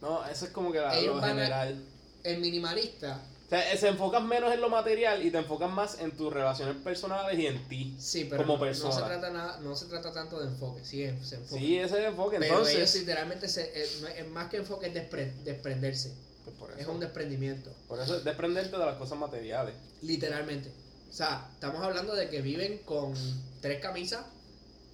[0.00, 1.80] No, eso es como que la, Ellos lo a- general.
[2.24, 6.16] El minimalista O sea, se enfocan menos en lo material y te enfocas más en
[6.16, 7.94] tus relaciones personales y en ti.
[7.96, 11.36] Sí, pero como no, se trata nada, no se trata tanto de enfoque, sí, se
[11.36, 11.60] enfoca.
[11.60, 12.38] Sí, ese es el enfoque.
[12.40, 16.12] pero ellos Entonces, literalmente se, es, no- es más que enfoque es despre- desprenderse.
[16.44, 17.70] pues por, Es un desprendimiento.
[17.86, 19.74] por eso es desprenderte de las cosas materiales.
[20.02, 20.72] Literalmente.
[21.08, 23.14] O sea, estamos hablando de que viven con
[23.60, 24.20] tres camisas,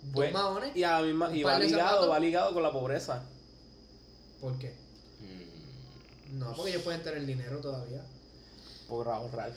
[0.05, 0.77] dos Pues, maones.
[0.77, 3.23] Y, a la misma, Un y va ligado, va ligado con la pobreza.
[4.41, 4.73] ¿Por qué?
[5.21, 8.05] Mm, No, porque ellos pueden tener dinero todavía.
[8.89, 9.53] Por ahorrar.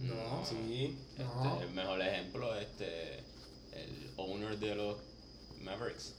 [0.00, 0.44] No.
[0.46, 0.96] Sí.
[1.18, 1.52] No.
[1.52, 3.18] Este, el mejor ejemplo, este,
[3.72, 4.96] el owner de los
[5.60, 6.14] Mavericks,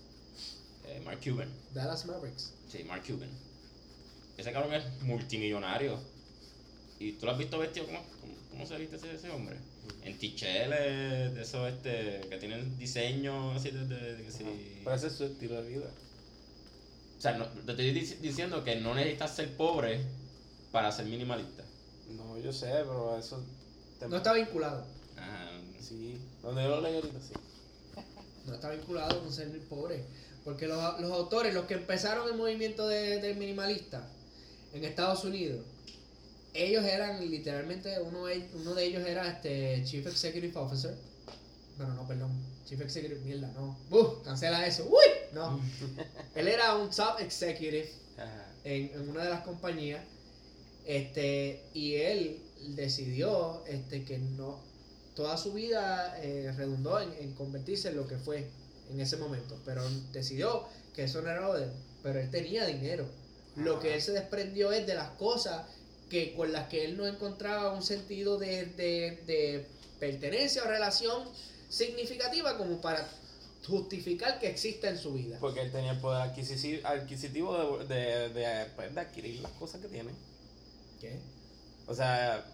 [0.86, 1.50] eh, Mark Cuban.
[1.74, 2.54] Dallas Mavericks.
[2.70, 3.30] Sí, Mark Cuban.
[4.38, 5.98] Ese cabrón es multimillonario.
[7.00, 7.88] ¿Y tú lo has visto vestido?
[7.88, 9.58] ¿Cómo, cómo, cómo se viste ese, ese hombre?
[10.04, 14.44] En ticheles, de esos este, que tienen diseño así de, de- de que si...
[14.84, 15.86] Pero ese es su estilo de vida.
[17.18, 20.02] O sea, no, te estoy dic- diciendo que no necesitas ser pobre
[20.72, 21.64] para ser minimalista.
[22.16, 23.44] No, yo sé, pero eso.
[24.00, 24.86] te- No está vinculado.
[25.18, 25.52] Ajá.
[25.80, 26.18] Sí.
[26.42, 27.34] Donde yo lo leí ahorita, sí.
[28.48, 30.04] No está vinculado con ser pobre.
[30.44, 34.08] Porque los, los autores, los que empezaron el movimiento de, del minimalista
[34.74, 35.64] en Estados Unidos,
[36.54, 40.96] ellos eran literalmente, uno, de- uno de ellos era este Chief Executive Officer.
[41.78, 42.32] Bueno, no, perdón.
[42.66, 43.78] Chief Executive, mierda, no.
[43.90, 44.24] ¡Buf!
[44.24, 44.86] Cancela eso.
[44.90, 45.08] ¡Uy!
[45.34, 45.60] No.
[46.36, 47.90] Él era un top executive
[48.64, 50.04] en, en una de las compañías.
[50.86, 52.42] Este, y él
[52.76, 54.60] decidió este, que no.
[55.16, 58.50] Toda su vida eh, redundó en, en convertirse en lo que fue
[58.90, 59.58] en ese momento.
[59.66, 60.64] Pero decidió
[60.96, 61.72] que eso no era lo de él.
[62.04, 63.06] Pero él tenía dinero.
[63.58, 65.66] Lo que él se desprendió es de las cosas
[66.12, 69.66] que con las que él no encontraba un sentido de, de, de
[69.98, 71.24] pertenencia o relación
[71.70, 73.08] significativa como para
[73.66, 75.38] justificar que exista en su vida.
[75.40, 76.22] Porque él tenía el poder
[76.84, 80.12] adquisitivo, de, de, de, pues, de adquirir las cosas que tiene.
[81.00, 81.18] ¿Qué?
[81.88, 82.46] O sea,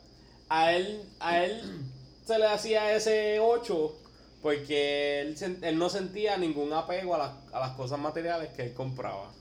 [0.49, 1.81] a él, a él
[2.27, 3.95] se le hacía ese 8
[4.43, 8.73] porque él, él no sentía ningún apego a las, a las cosas materiales que él
[8.75, 9.31] compraba.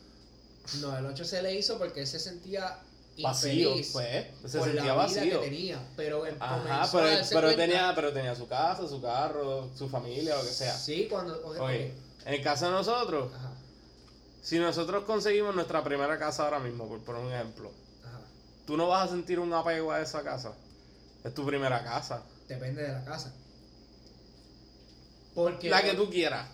[0.81, 2.79] No, el 8 se le hizo porque él se sentía
[3.23, 5.41] Vacío, infeliz pues, se por sentía la vida vacío.
[5.41, 8.13] que tenía, pero él Ajá, comenzó pero, a él- darse pero, él cuenta- tenía, pero
[8.13, 10.75] tenía su casa, su carro, su familia, lo que sea.
[10.77, 11.41] Sí, cuando...
[11.61, 11.95] Oye,
[12.27, 13.53] en el caso de nosotros, Ajá,
[14.43, 17.71] si nosotros conseguimos nuestra primera casa ahora mismo, por poner un ejemplo,
[18.05, 18.21] ajá.
[18.67, 20.53] tú no vas a sentir un apego a esa casa.
[21.25, 22.23] Es tu primera casa.
[22.49, 23.33] Depende de la casa.
[25.35, 25.69] Porque...
[25.71, 26.47] La que tú quieras.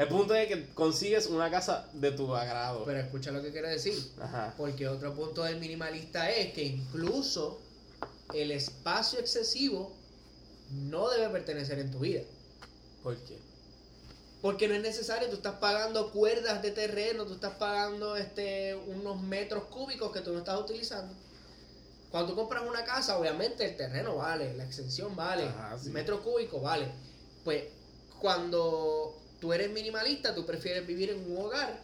[0.00, 2.84] El punto es que consigues una casa de tu agrado.
[2.86, 3.94] Pero escucha lo que quiero decir.
[4.18, 4.54] Ajá.
[4.56, 7.60] Porque otro punto del minimalista es que incluso
[8.32, 9.94] el espacio excesivo
[10.70, 12.22] no debe pertenecer en tu vida.
[13.02, 13.36] ¿Por qué?
[14.40, 19.20] Porque no es necesario, tú estás pagando cuerdas de terreno, tú estás pagando este unos
[19.20, 21.12] metros cúbicos que tú no estás utilizando.
[22.10, 25.90] Cuando tú compras una casa, obviamente el terreno vale, la extensión vale, Ajá, sí.
[25.90, 26.90] metro cúbico vale.
[27.44, 27.64] Pues
[28.18, 31.80] cuando tú eres minimalista, tú prefieres vivir en un hogar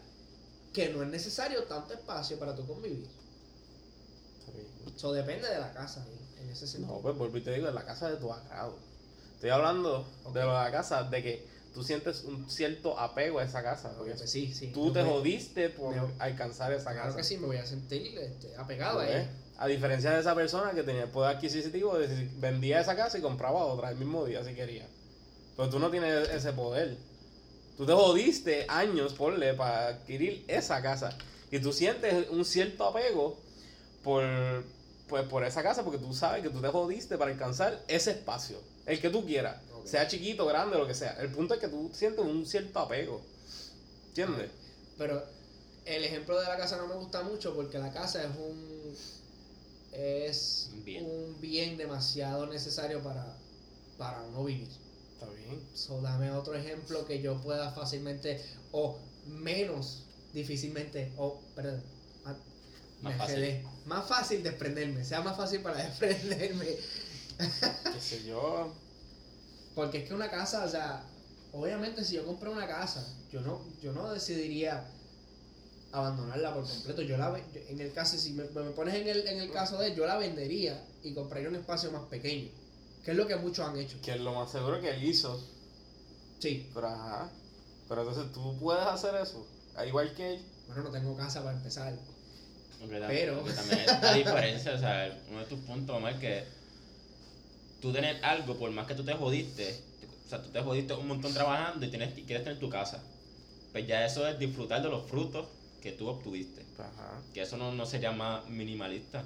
[0.72, 3.06] que no es necesario tanto espacio para tú convivir.
[4.94, 6.06] Eso depende de la casa
[6.40, 7.00] en ese sentido.
[7.02, 8.76] No, pues te digo, es la casa de tu agrado.
[9.34, 13.92] Estoy hablando de la casa, de que tú sientes un cierto apego a esa casa.
[13.96, 14.72] porque Pues sí, sí.
[14.72, 17.16] tú te jodiste por alcanzar esa Claro casa.
[17.18, 19.30] que sí, me voy a sentir este, apegado a ella.
[19.58, 23.18] A diferencia de esa persona que tenía el poder adquisitivo de decir, vendía esa casa
[23.18, 24.86] y compraba otra el mismo día si quería.
[25.56, 26.96] Pero tú no tienes ese poder.
[27.76, 31.16] Tú te jodiste años, porle, para adquirir esa casa.
[31.50, 33.38] Y tú sientes un cierto apego
[34.02, 34.24] por,
[35.08, 38.58] pues, por esa casa porque tú sabes que tú te jodiste para alcanzar ese espacio.
[38.86, 39.60] El que tú quieras.
[39.84, 41.12] Sea chiquito, grande, lo que sea.
[41.20, 43.20] El punto es que tú sientes un cierto apego.
[44.08, 44.50] ¿Entiendes?
[44.98, 45.22] Pero
[45.84, 48.96] el ejemplo de la casa no me gusta mucho porque la casa es un
[49.92, 51.04] es Un bien.
[51.04, 53.36] un bien demasiado necesario para,
[53.96, 54.68] para uno vivir.
[55.18, 55.66] Está bien.
[55.74, 61.82] So, dame otro ejemplo que yo pueda fácilmente o menos difícilmente o perdón
[63.00, 63.34] más, fácil.
[63.84, 66.66] más fácil desprenderme sea más fácil para desprenderme
[67.92, 68.72] Qué sé yo.
[69.74, 71.04] Porque es que una casa, o sea,
[71.52, 74.86] obviamente si yo compro una casa, yo no, yo no decidiría
[75.92, 77.02] abandonarla por completo.
[77.02, 79.78] Yo la yo- en el caso, si me, me pones en el, en el caso
[79.78, 82.50] de él, yo la vendería y compraría un espacio más pequeño.
[83.06, 83.98] Que es lo que muchos han hecho.
[84.02, 85.40] Que es lo más seguro que él hizo.
[86.40, 86.68] Sí.
[86.74, 87.30] Pero ajá.
[87.88, 89.46] Pero entonces tú puedes hacer eso.
[89.76, 90.44] Al igual que él.
[90.66, 91.94] Bueno, no tengo casa para empezar.
[93.06, 96.44] Pero- porque también es la diferencia, o sea, uno de tus puntos, Omar, que
[97.80, 99.80] tú tener algo, por más que tú te jodiste,
[100.26, 103.02] o sea, tú te jodiste un montón trabajando y, tienes, y quieres tener tu casa,
[103.70, 105.46] pues ya eso es disfrutar de los frutos
[105.80, 106.66] que tú obtuviste.
[106.78, 107.22] Ajá.
[107.32, 109.24] Que eso no, no sería más minimalista.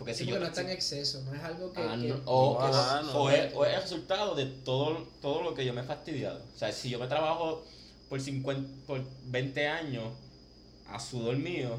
[0.00, 1.80] Porque Sí, si porque yo no está en exceso, no es algo que...
[1.82, 3.12] Ah, que- no, o, No, ajá, no.
[3.12, 6.40] o es, o es el resultado de todo, todo lo que yo me he fastidiado.
[6.54, 7.62] O sea, si yo me trabajo
[8.08, 10.04] por, 50, por 20 años
[10.88, 11.76] a sudor mío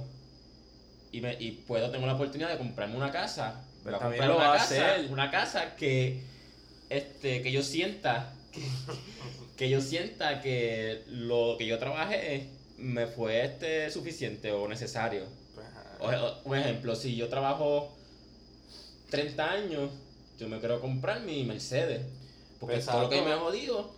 [1.12, 4.30] y, me, y puedo tener la oportunidad de comprarme una casa, voy a También comprar
[4.30, 5.12] lo una va a casa, hacer.
[5.12, 6.22] una casa que,
[6.92, 8.62] este, que yo sienta que,
[9.58, 15.26] que yo sienta que lo que yo trabajé me fue este suficiente o necesario.
[15.56, 15.98] Pues, ajá.
[16.00, 17.98] O- o- Un ejemplo, si yo trabajo
[19.12, 19.92] 30 años,
[20.40, 22.02] yo me quiero comprar mi Mercedes.
[22.60, 23.92] Porque todo lo que me ha jodido,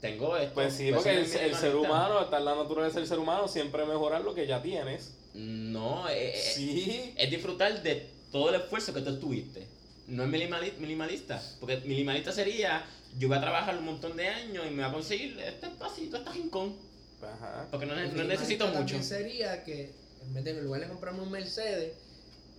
[0.00, 0.54] tengo esto.
[0.54, 3.84] Pues sí, Pues porque el, ser humano, está en la naturaleza del ser humano, siempre
[3.84, 5.12] mejorar lo que ya tienes.
[5.34, 7.12] No, eh, eh, Sí.
[7.16, 9.66] es disfrutar de todo el esfuerzo que tú tuviste.
[10.06, 11.42] No es minimali- minimalista.
[11.60, 12.84] Porque minimalista sería,
[13.18, 16.16] yo voy a trabajar un montón de años y me voy a conseguir este espacito,
[16.16, 16.76] este rincón.
[17.22, 17.66] Ajá.
[17.70, 19.02] Porque no, necesito mucho.
[19.02, 19.90] sería que
[20.22, 21.92] en vez de en lugar de comprarme un Mercedes,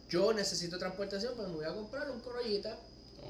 [0.09, 2.77] yo necesito transportación, pues me voy a comprar un Corollita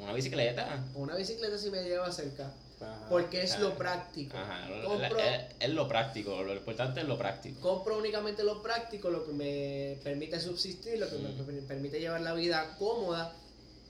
[0.02, 0.84] Una bicicleta.
[0.96, 2.54] una bicicleta si me lleva cerca.
[2.80, 3.08] Ajá.
[3.10, 4.38] Porque es lo práctico.
[4.38, 7.60] Ajá, lo- Compro, es, es lo práctico, lo importante es lo práctico.
[7.60, 11.48] compro únicamente lo práctico, lo que me permite subsistir, lo que me Mm.
[11.48, 13.34] me permite llevar la vida cómoda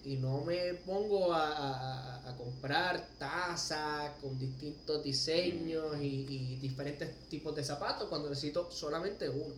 [0.05, 6.55] y no me pongo a, a- a- a comprar tazas con distintos diseños y, y
[6.61, 9.53] diferentes tipos de zapatos cuando necesito solamente uno.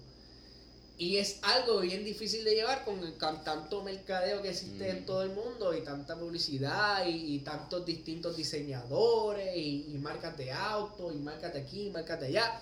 [1.00, 5.04] Y es algo bien difícil de llevar con, el- con tanto mercadeo que existe en
[5.04, 5.06] Mm.
[5.06, 10.52] todo el mundo y tanta publicidad y, y tantos distintos diseñadores y, y marcas de
[10.52, 12.62] auto y marcas de aquí, marcas de allá.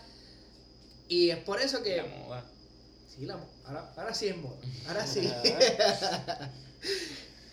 [1.09, 1.97] Y es por eso que...
[1.97, 2.45] La moda.
[3.15, 4.57] Sí, la mo- ahora, ahora sí es moda.
[4.87, 5.27] Ahora sí.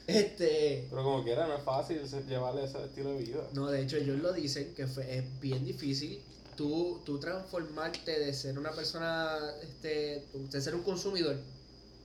[0.07, 0.87] Este.
[0.91, 3.49] Pero como quiera, no es fácil llevarle ese estilo de vida.
[3.55, 6.21] No, de hecho, ellos lo dicen que fue, es bien difícil
[6.57, 11.37] tú, tú transformarte de ser una persona, este, de ser un consumidor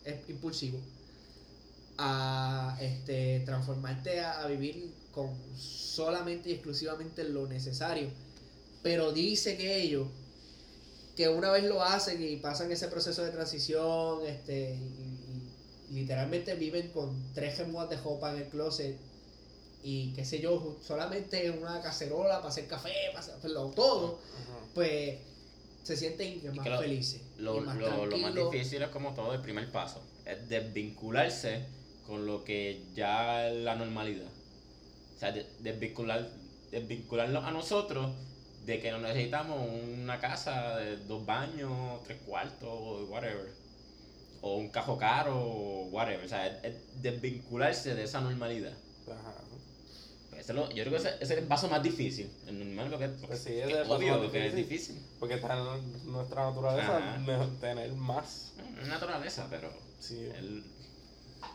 [0.05, 0.79] es impulsivo,
[1.97, 8.09] a este, transformarte a, vivir con solamente y exclusivamente lo necesario.
[8.81, 10.07] Pero dice que ellos,
[11.15, 16.89] que una vez lo hacen y pasan ese proceso de transición, este, y, literalmente viven
[16.89, 18.95] con tres gemudas de ropa en el closet
[19.82, 24.60] y qué sé yo, solamente una cacerola para hacer café, para hacerlo todo, Ajá.
[24.74, 25.20] pues
[25.84, 27.22] se sienten más felices.
[27.38, 28.52] Lo, y más lo- lo más tranquilos.
[28.52, 31.63] difícil es como todo el primer paso, es desvincularse
[32.06, 34.28] con lo que ya es la normalidad.
[35.15, 36.30] O sea, de- desvincular,
[36.72, 38.12] desvincularnos a nosotros
[38.65, 39.58] de que no necesitamos
[39.98, 43.50] una casa de dos baños, tres cuartos, whatever.
[44.42, 45.38] O un cajo caro,
[45.92, 46.26] whatever.
[46.26, 48.74] O sea, es, es desvincularse de esa normalidad.
[49.08, 49.34] Ajá.
[50.39, 52.32] Ese es lo- yo creo que ese, ese es el paso más difícil.
[52.52, 54.95] Normal, porque, Pues sí, es obvio más que es difícil.
[54.95, 55.06] difícil.
[55.19, 58.54] Porque está en nuestra naturaleza mejor tener más.
[58.82, 60.30] Es naturaleza, pero Sí.
[60.38, 60.63] el-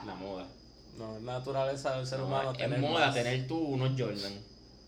[0.07, 0.47] la moda.
[0.99, 3.15] No, es naturaleza del ser No, humano es tener moda más.
[3.15, 4.33] tener tú unos Jordan.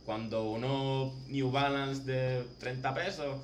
[0.04, 3.40] Cuando unos New Balance de 30 pesos,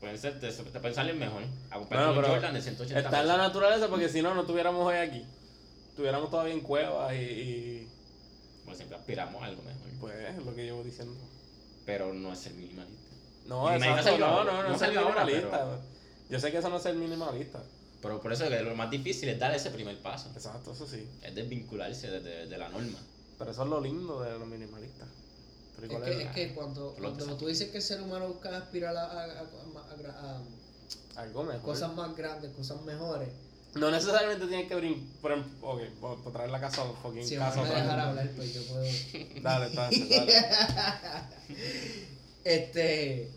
[0.00, 1.42] pueden ser, te, te pueden salir mejor.
[1.70, 4.84] A comprar Bueno, Jordan de 180 Está en la naturaleza porque si no, no estuviéramos
[4.86, 5.24] hoy aquí.
[5.88, 7.88] Estuviéramos todavía en cuevas y, y
[8.64, 9.80] Bueno, siempre aspiramos a algo mejor.
[10.00, 11.14] pues es lo que llevo diciendo.
[11.86, 13.10] Pero no es ser minimalista.
[13.46, 15.78] No, Minimalista exacto, salió no, no, no, No es ser salió ahora, minimalista.
[16.30, 17.62] Yo sé que eso no es ser minimalista.
[18.00, 20.30] Pero por eso es que lo más difícil es dar ese primer paso.
[20.34, 21.06] Exacto, eso sí.
[21.22, 22.98] Es desvincularse de, de- de la norma.
[23.38, 25.08] Pero eso es lo lindo de los minimalistas.
[25.76, 26.26] Pero ¿y Es que, es?
[26.28, 29.40] es que cuando, cuando tú dices que el ser humano busca aspirar a, a- a-
[29.40, 30.38] a-
[31.16, 31.62] a- Algo a mejor.
[31.62, 33.28] cosas más grandes, cosas mejores,
[33.74, 35.20] No necesariamente tienes que brincar.
[35.20, 38.62] Por ejemplo, ok, por, traer la casa, fucking si me casa dejar hablar, pues yo
[38.66, 38.84] puedo.
[39.42, 40.32] Dale, entonces, dale.
[42.44, 43.30] este.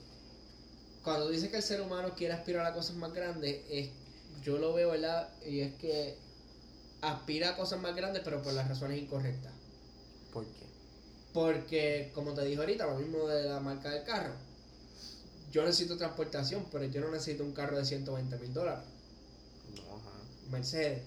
[1.03, 3.89] Cuando dices que el ser humano quiere aspirar a cosas más grandes, es,
[4.43, 5.29] yo lo veo, ¿verdad?
[5.45, 6.17] Y es que
[7.01, 9.53] aspira a cosas más grandes, pero por las razones incorrectas.
[10.33, 10.67] ¿Por qué?
[11.33, 14.33] Porque, como te dije ahorita, lo mismo de la marca del carro.
[15.51, 18.83] Yo necesito transportación, pero yo no necesito un carro de 120 mil dólares.
[20.49, 21.03] Mercedes,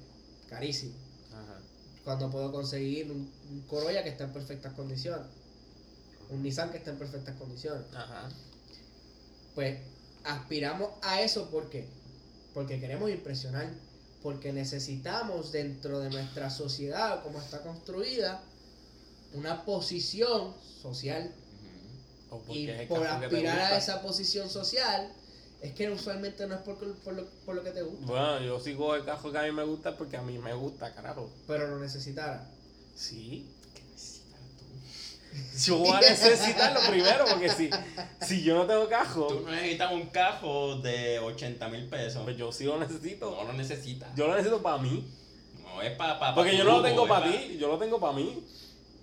[0.48, 0.94] carísimo.
[1.32, 1.58] Ajá.
[2.04, 5.26] Cuando puedo conseguir un, un Corolla que está en perfectas condiciones.
[6.30, 7.82] Un Nissan que está en perfectas condiciones.
[7.94, 8.28] Ajá.
[9.54, 9.80] Pues
[10.24, 11.86] aspiramos a eso ¿por qué?
[12.54, 13.68] Porque queremos impresionar,
[14.22, 18.42] porque necesitamos dentro de nuestra sociedad, como está construida,
[19.34, 21.32] una posición social.
[22.30, 25.12] O porque Y por aspirar a esa posición social,
[25.62, 28.58] es que usualmente no es por, por, lo, por lo que te gusta, Bueno, yo
[28.60, 31.30] sigo el cajo que a mí me gusta porque a mí me gusta, carajo.
[31.46, 32.46] pero lo necesitara.
[32.96, 33.46] Sí.
[35.64, 37.70] Yo voy a necesitarlo primero porque si,
[38.20, 42.22] si yo no tengo cajo, Tú no necesitas un cajo de 80 mil pesos.
[42.24, 43.30] pues yo sí lo necesito.
[43.30, 44.08] No lo necesitas.
[44.16, 45.06] Yo lo necesito para mí.
[45.62, 47.68] No, No, es para pa, pa Porque yo no lo tengo para pa- ti, yo
[47.68, 48.44] lo tengo para mí.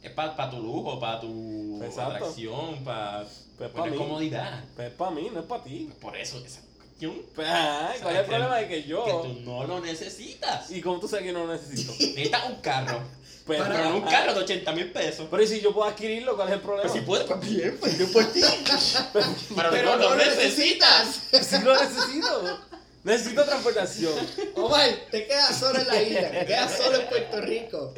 [0.03, 2.15] Es para tu lujo, para tu Exacto.
[2.15, 3.25] atracción, para
[3.57, 3.97] Pues pa' mí.
[3.97, 4.63] comodidad.
[4.75, 5.89] Pues es para mí, no es para ti.
[5.99, 9.03] Por eso, esa cuestión Pues, ay, ¿cuál es el que- problema de que que yo...
[9.23, 10.69] tú no lo necesitas.
[10.71, 11.91] ¿Y cómo tú sabes que no lo necesito?
[11.99, 13.01] Necesitas un carro.
[13.45, 14.11] Pues, Para- Pero no un ajá.
[14.11, 15.27] carro de 80 mil pesos.
[15.31, 16.89] Pero ¿y si yo puedo adquirirlo, cuál es el problema?
[16.89, 18.41] Pues si puedes, pues bien, pues yo por ti.
[19.13, 21.07] Pero, Pero no, no lo lo necesitas.
[21.31, 22.59] Si lo necesito.
[23.05, 24.13] Necesito transportación.
[24.55, 27.93] Omar, te quedas solo en la isla, te quedas solo en Puerto Rico.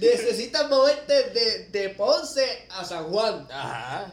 [0.00, 3.48] Necesitas moverte de, de Ponce a San Juan.
[3.50, 4.12] Ajá.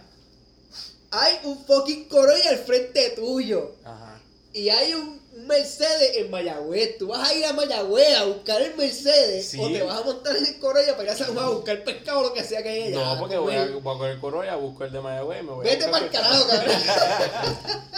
[1.11, 3.75] Hay un fucking Corolla al frente tuyo.
[3.83, 4.19] Ajá.
[4.53, 6.97] Y hay un Mercedes en Mayagüez.
[6.97, 9.59] Tú vas a ir a Mayagüez a buscar el Mercedes Sí.
[9.61, 11.83] o te vas a montar en el Corolla para ir a San Juan a buscar
[11.83, 12.95] pescado o lo que sea que haya.
[12.95, 15.67] No, porque voy a, voy a coger Corolla, busco el de Mayagüez y me voy
[15.67, 16.75] a Vete buscar para el carajo, cabrón.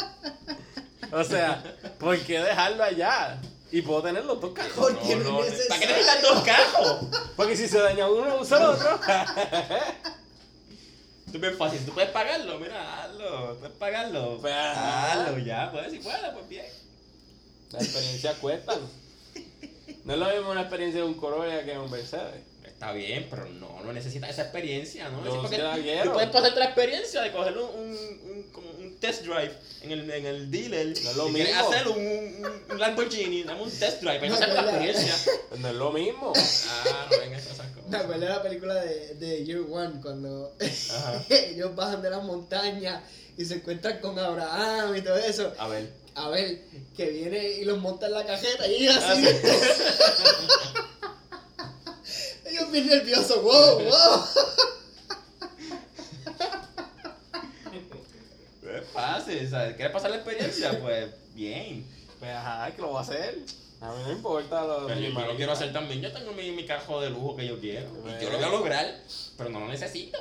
[1.09, 1.63] O sea,
[1.99, 3.39] ¿por qué dejarlo allá?
[3.71, 4.73] Y puedo tener los dos carros.
[4.75, 6.97] Porque No, no, no, ¿Para qué necesitas dos carros?
[7.35, 8.99] Porque si se daña uno, usa el otro.
[11.31, 14.37] Tú es fácil, tú puedes pagarlo, mira, hazlo, puedes pagarlo.
[14.39, 16.65] Pues, hazlo ya, puedes, si puedes, pues bien.
[17.71, 18.79] Las experiencias cuestan.
[20.05, 22.43] No es lo mismo una experiencia de un Corolla que un Mercedes.
[22.77, 25.23] Está bien, pero no, no necesitas esa experiencia, ¿no?
[25.23, 28.45] Sí, la tú puedes pasarte la experiencia de coger un, un,
[28.83, 30.85] un, test drive en el, en el dealer.
[31.03, 31.69] No es lo mismo.
[31.71, 34.61] hacer un, un, un Lamborghini, dame un test drive, pero no No, hacer la no,
[34.61, 34.69] no.
[34.77, 35.15] experiencia.
[35.49, 36.33] Pues no es lo mismo.
[36.35, 38.01] Ah, no vengas a esas Me cosas.
[38.03, 41.23] acuerdo de la película de, de Year One cuando Ajá.
[41.31, 43.01] ellos bajan de las montañas
[43.39, 45.51] y se encuentran con Abraham y todo eso.
[45.57, 45.89] A ver.
[46.13, 46.61] A ver,
[46.95, 49.25] que viene y los monta en la cajeta y así.
[52.57, 54.23] ellos bien nerviosos, wow, wow.
[58.75, 59.75] Es fácil, ¿sabes?
[59.75, 60.79] ¿Quieres pasar la experiencia?
[60.79, 61.85] Pues bien.
[62.19, 63.39] Pues ajá, que lo voy a hacer.
[63.79, 66.01] A mí no importa lo Pero yo, lo quiero hacer también.
[66.01, 67.89] Yo tengo mi, mi carro de lujo que yo quiero.
[68.05, 69.03] Y yo lo voy a lograr,
[69.37, 70.17] pero no lo necesito.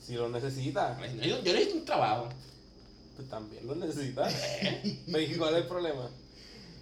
[0.00, 2.28] Si lo necesitas, Yo, yo necesito un trabajo.
[3.16, 4.32] pues también lo necesitas.
[4.84, 6.10] ¿y cuál es el problema?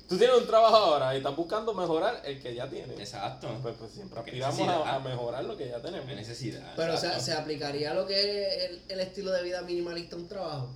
[0.09, 2.99] Tú tienes un trabajo ahora y estás buscando mejorar el que ya tienes.
[2.99, 3.49] Exacto.
[3.62, 6.07] Pues, pues siempre Porque aspiramos a, a mejorar lo que ya tenemos.
[6.09, 6.75] Hay necesidad.
[6.77, 7.25] Pero o sea, exacto.
[7.27, 10.69] ¿se aplicaría lo que es el, el estilo de vida minimalista a un trabajo?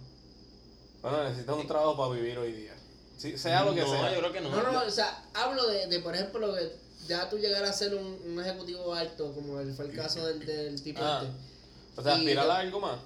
[1.02, 2.74] Bueno, necesitas un trabajo para vivir hoy día.
[3.18, 4.12] Sí, sea lo que no, sea.
[4.12, 4.50] yo creo que no.
[4.50, 6.72] No, no, o sea, hablo de, de por ejemplo, que
[7.06, 10.44] ya tú llegar a ser un, un ejecutivo alto, como el- fue el caso del,
[10.46, 11.22] del tipo Ah.
[11.24, 12.98] este, O sea, aspirar a algo más.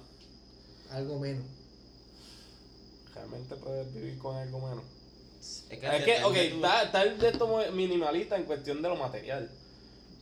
[0.91, 1.45] algo menos.
[3.13, 4.83] Realmente puedes vivir con algo menos.
[5.41, 8.81] Es Es que, ok, de tu- está, está el de esto muy minimalista en cuestión
[8.81, 9.49] de lo material.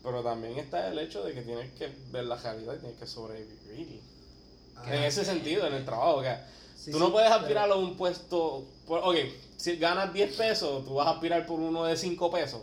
[0.02, 3.06] Pero también está el hecho de que tienes que ver la realidad y tienes que
[3.08, 4.02] sobrevivir.
[4.88, 6.22] en ese sentido, en el trabajo.
[6.22, 6.34] que
[6.78, 8.66] Sí, tú sí, no puedes pero- aspirar a un puesto.
[8.88, 9.16] por- ok,
[9.58, 12.62] si ganas 10 pesos, tú vas a aspirar por uno de 5 pesos.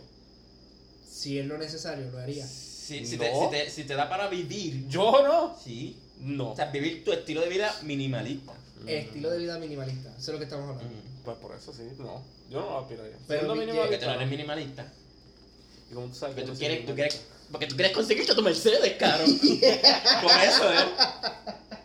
[1.07, 2.45] Si es lo necesario, lo haría.
[2.47, 3.23] Si, si, No.
[3.23, 5.55] te, si, te, si te da para vivir, Yo no.
[5.63, 5.95] sí.
[6.21, 6.53] No.
[6.53, 8.53] O sea, vivir tu estilo de vida minimalista.
[8.87, 10.91] Estilo de vida minimalista, eso es lo que estamos hablando.
[10.91, 11.23] Mm.
[11.23, 12.23] Pues por eso sí, no.
[12.49, 13.15] Yo no lo aspiraría.
[13.27, 13.99] Pero mi- Porque minimalista.
[13.99, 14.85] tú no eres minimalista.
[15.89, 18.41] ¿Y cómo tú sabes Porque que tú quieres, tú quieres, porque tú quieres conseguirte tu
[18.41, 19.23] Mercedes, caro.
[20.21, 20.85] Por eso, ¿eh?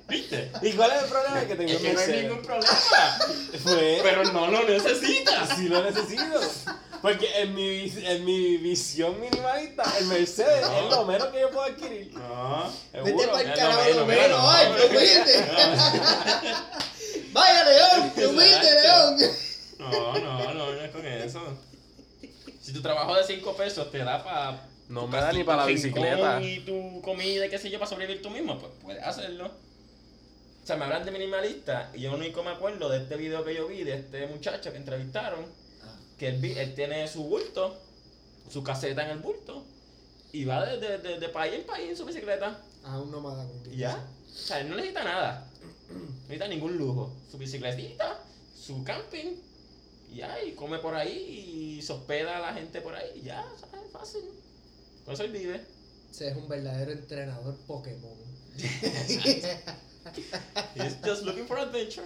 [0.08, 0.50] ¿Viste?
[0.62, 1.40] ¿Y cuál es el problema?
[1.46, 2.78] Que tengo Es que no hay ningún problema.
[3.64, 5.56] Pues, Pero no lo necesitas.
[5.56, 6.40] sí lo necesito.
[7.00, 10.78] Porque en mi, en mi visión minimalista, el Mercedes No.
[10.78, 12.12] es lo menos que yo puedo adquirir.
[12.14, 12.72] No.
[13.04, 15.46] Vete para el carajo, lo menos, menos, no, ay, qué humilde.
[17.32, 18.32] Vaya León, Exacto.
[18.32, 19.30] León.
[19.90, 21.40] No, no, no vengas con eso.
[22.60, 24.68] Si tu trabajo de 5 pesos te da para.
[24.88, 26.40] No me da ni para la bicicleta.
[26.42, 29.46] Y tu comida y qué sé yo para sobrevivir tú mismo, pues puedes hacerlo.
[29.46, 33.54] O sea, me hablan de minimalista y yo único me acuerdo de este video que
[33.54, 35.44] yo vi de este muchacho que entrevistaron.
[36.18, 37.80] Que él, tiene su bulto,
[38.48, 39.64] su caseta en el bulto.
[40.32, 42.60] Y va de, de, de, de país en país en su bicicleta.
[42.84, 43.98] A un nómada con Y ya.
[44.24, 45.48] O sea, él no necesita nada.
[45.90, 47.12] No necesita ningún lujo.
[47.28, 48.20] Su bicicletita,
[48.56, 49.34] su camping.
[50.12, 53.10] Y ya, y come por ahí y se hospeda a la gente por ahí.
[53.16, 53.90] Y ya, ¿sabes?
[53.92, 54.22] Fácil.
[55.04, 55.64] Con eso él vive.
[56.10, 58.16] Ese es un verdadero entrenador Pokémon.
[60.74, 62.04] He's just looking for adventure.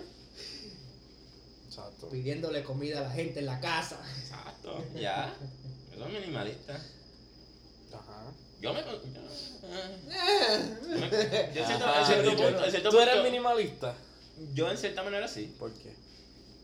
[1.66, 2.08] Exacto.
[2.08, 3.98] Pidiéndole comida a la gente en la casa.
[4.20, 4.84] Exacto.
[4.94, 5.34] Ya.
[5.92, 6.74] Eso es minimalista.
[7.92, 8.32] Ajá.
[8.60, 8.80] Yo me.
[8.82, 9.00] Yo, yo
[11.54, 13.94] yo en cierto- Ajá, en cierto yo- punto- en cierto ¿Tú eres minimalista?
[14.54, 15.54] Yo en cierta manera sí.
[15.58, 15.94] ¿Por qué?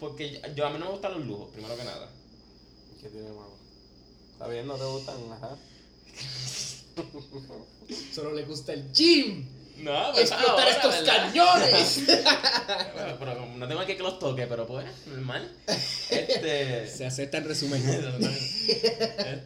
[0.03, 2.11] Porque yo, a mí no me gustan los lujos, primero que nada.
[3.00, 3.55] ¿Qué tiene malo?
[4.32, 5.57] Está bien, no te gustan, ajá.
[8.12, 9.46] Solo le gusta el gym.
[9.76, 11.32] No, pues ¡Explotar ahora, estos ¿verdad?
[11.32, 12.00] cañones!
[12.94, 15.48] Bueno, pero como no tengo aquí que los toque, pero pues, normal.
[16.11, 16.88] Este.
[16.88, 17.80] Se acepta en resumen.
[17.88, 19.44] este,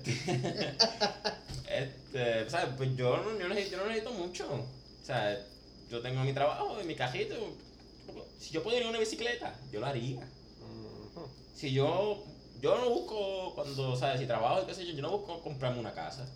[1.68, 2.70] este, ¿sabes?
[2.78, 4.48] Pues yo, no- yo, no necesito, yo no necesito mucho.
[4.54, 5.38] O sea,
[5.90, 7.34] yo tengo mi trabajo y mi cajito.
[8.40, 10.26] Si yo pudiera ir en una bicicleta, yo lo haría.
[11.56, 12.22] Si yo,
[12.60, 14.20] yo no busco, cuando, ¿sabes?
[14.20, 16.26] Si trabajo y qué sé yo, yo no busco comprarme una casa.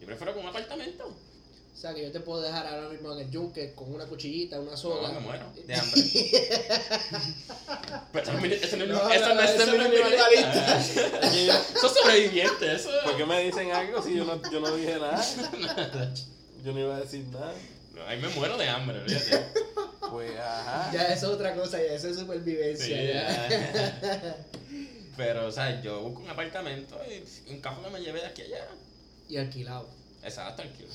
[0.00, 1.06] Yo prefiero con un apartamento.
[1.06, 4.58] O sea, que yo te puedo dejar ahora mismo en el yunque con una cuchillita,
[4.58, 5.12] una No, soga.
[5.12, 6.02] me muero de hambre.
[8.12, 10.78] Pero eso no eso no es, No, eso no, no es eso no minimalista.
[10.80, 12.90] Eso es sobreviviente, eso.
[13.04, 15.24] ¿Por qué me dicen algo si yo no, yo no dije nada?
[16.64, 17.54] Yo no iba a decir nada.
[17.94, 19.46] No, ahí me muero de hambre, fíjate.
[20.10, 20.90] Pues, ajá.
[20.92, 22.86] Ya eso es otra cosa, ya eso es supervivencia.
[22.86, 23.48] Sí, ya.
[23.48, 24.36] ya.
[25.16, 28.42] Pero, o sea, yo busco un apartamento y un carro que me lleve de aquí
[28.42, 28.68] a allá.
[29.28, 29.88] Y alquilado.
[30.22, 30.88] Exacto, tranquilo.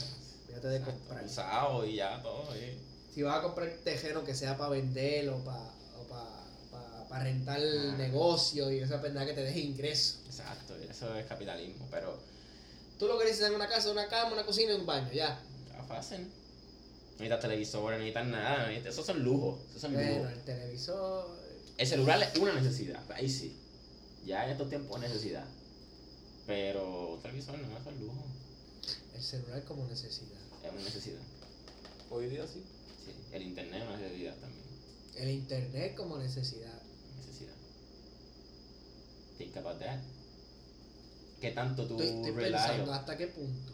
[0.47, 1.25] Fíjate de Exacto, comprar.
[1.25, 2.47] Usado y ya todo.
[2.55, 2.77] y-
[3.13, 5.59] Si vas a comprar terreno que sea para vender o para
[5.99, 6.25] o pa,
[6.71, 7.95] pa- pa rentar Ah.
[7.97, 10.19] negocio y esa pendeja que te deje ingreso.
[10.25, 12.17] Exacto, eso es capitalismo, pero
[12.97, 15.37] Tú lo que necesitas es una casa, una cama, una cocina y un baño, ya.
[15.69, 16.31] ya fácil.
[17.13, 20.31] No necesitas televisor, no necesitas nada, no necesitas- esos son lujos, esos son Bueno, lujos.
[20.33, 21.37] el televisor.
[21.77, 23.55] El celular es una necesidad, ahí sí.
[24.25, 25.45] Ya en estos tiempos es necesidad.
[26.47, 28.23] Pero un televisor no es un lujo,
[29.15, 30.39] El celular como necesidad.
[30.63, 31.21] es una necesidad.
[32.09, 32.61] Hoy día sí.
[33.05, 34.63] Sí, el internet es una necesidad también.
[35.15, 36.81] El internet como necesidad.
[37.17, 37.53] Necesidad.
[39.37, 39.99] Think about that.
[41.41, 43.72] ¿Qué tanto tú Estoy, estoy pensando hasta qué punto.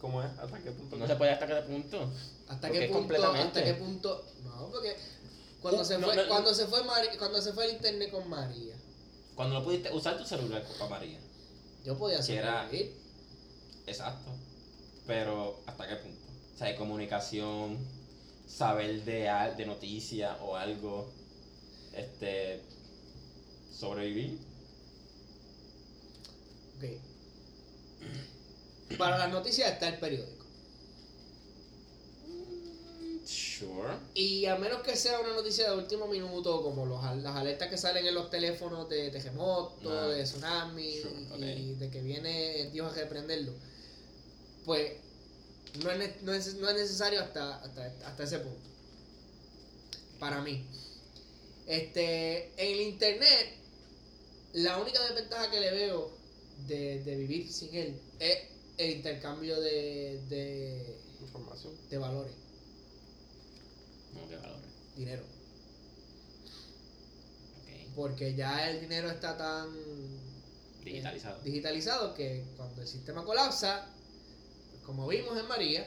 [0.00, 0.30] ¿Cómo es?
[0.38, 0.96] ¿Hasta qué punto?
[0.96, 2.10] No se puede hasta qué punto.
[2.48, 2.92] ¿Hasta qué punto?
[2.98, 4.24] completamente- ¿Hasta qué punto?
[4.44, 4.96] No, porque
[5.62, 8.10] cuando Uh, se no, fue, no, cuando se fue Mari- cuando se fue el internet
[8.10, 8.74] con María,
[9.34, 11.18] Cuando no pudiste usar tu celular para María.
[11.84, 12.68] yo podía Que era-.
[13.86, 14.30] Exacto.
[15.06, 16.20] Pero ¿hasta qué punto?
[16.54, 17.78] O sea, de comunicación,
[18.46, 21.10] saber de, al- de noticias o algo,
[21.94, 22.62] este,
[23.72, 24.38] sobrevivir.
[26.76, 26.84] Ok.
[28.98, 30.44] Para las noticias está el periódico.
[33.24, 33.94] Sure.
[34.14, 37.78] Y a menos que sea una noticia de último minuto, como los, las alertas que
[37.78, 42.92] salen en los teléfonos de terremoto, Ah, de tsunami sure, y de que viene Dios
[42.92, 43.52] a reprenderlo,
[44.64, 44.92] pues
[45.82, 48.70] no es, no es, no es necesario hasta, hasta, hasta ese punto.
[50.18, 50.64] Para mí.
[51.66, 53.56] Este, en el internet,
[54.52, 56.10] la única desventaja que le veo
[56.66, 61.72] de, de vivir sin él es el intercambio de, de, Información.
[61.88, 62.34] de valores,
[64.14, 64.70] No, qué valores.
[64.96, 65.22] dinero.
[67.62, 67.94] Ok.
[67.96, 69.68] Porque ya el dinero está tan
[70.84, 71.36] Digitalizado.
[71.40, 73.86] eh, digitalizado que cuando el sistema colapsa,
[74.70, 75.86] pues, como vimos en María,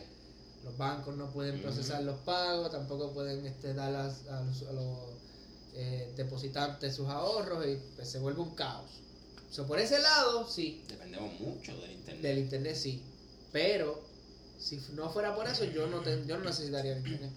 [0.63, 4.71] los bancos no pueden procesar los pagos, tampoco pueden este, dar las- a los, a
[4.73, 4.97] los,
[5.73, 8.89] eh, depositantes sus ahorros y pues, se vuelve un caos.
[9.49, 12.21] So, por ese lado, sí, Dependemos mucho del internet.
[12.21, 13.01] del internet sí,
[13.51, 14.03] pero
[14.59, 17.31] si no fuera por eso, yo no, ten- yo no necesitaría el internet.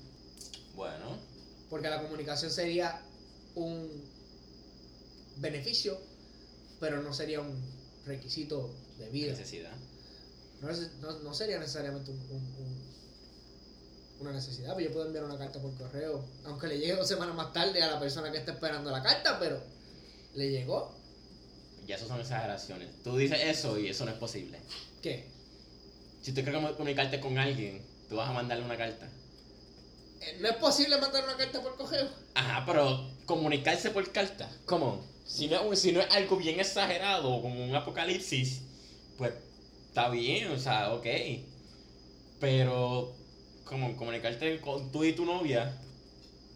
[0.74, 1.16] Bueno,
[1.68, 3.00] Porque la comunicación sería
[3.54, 3.88] un
[5.36, 5.96] beneficio,
[6.80, 7.54] pero no sería un
[8.06, 9.30] requisito de vida.
[9.32, 9.72] necesidad.
[10.60, 10.68] No,
[11.00, 12.90] no- no sería necesariamente un- un- un-
[14.20, 14.74] una necesidad.
[14.74, 17.82] Pero yo puedo enviar una carta por correo, aunque le llegue dos semanas más tarde
[17.82, 19.62] a la persona que está esperando la carta, pero
[20.34, 20.98] le llegó.
[21.90, 22.88] Ya eso son exageraciones.
[23.02, 24.60] Tú dices eso y eso no es posible.
[25.02, 25.26] ¿Qué?
[26.22, 29.08] Si tú quieres comunicarte con alguien, tú vas a mandarle una carta.
[30.20, 32.08] Eh, ¿No es posible mandar una carta por correo?
[32.34, 34.48] Ajá, pero comunicarse por carta.
[34.66, 35.04] ¿Cómo?
[35.26, 38.62] Si no, si no es algo bien exagerado, como un apocalipsis,
[39.18, 39.32] pues
[39.88, 41.06] está bien, o sea, ok.
[42.38, 43.16] Pero,
[43.64, 45.76] como comunicarte con tú y tu novia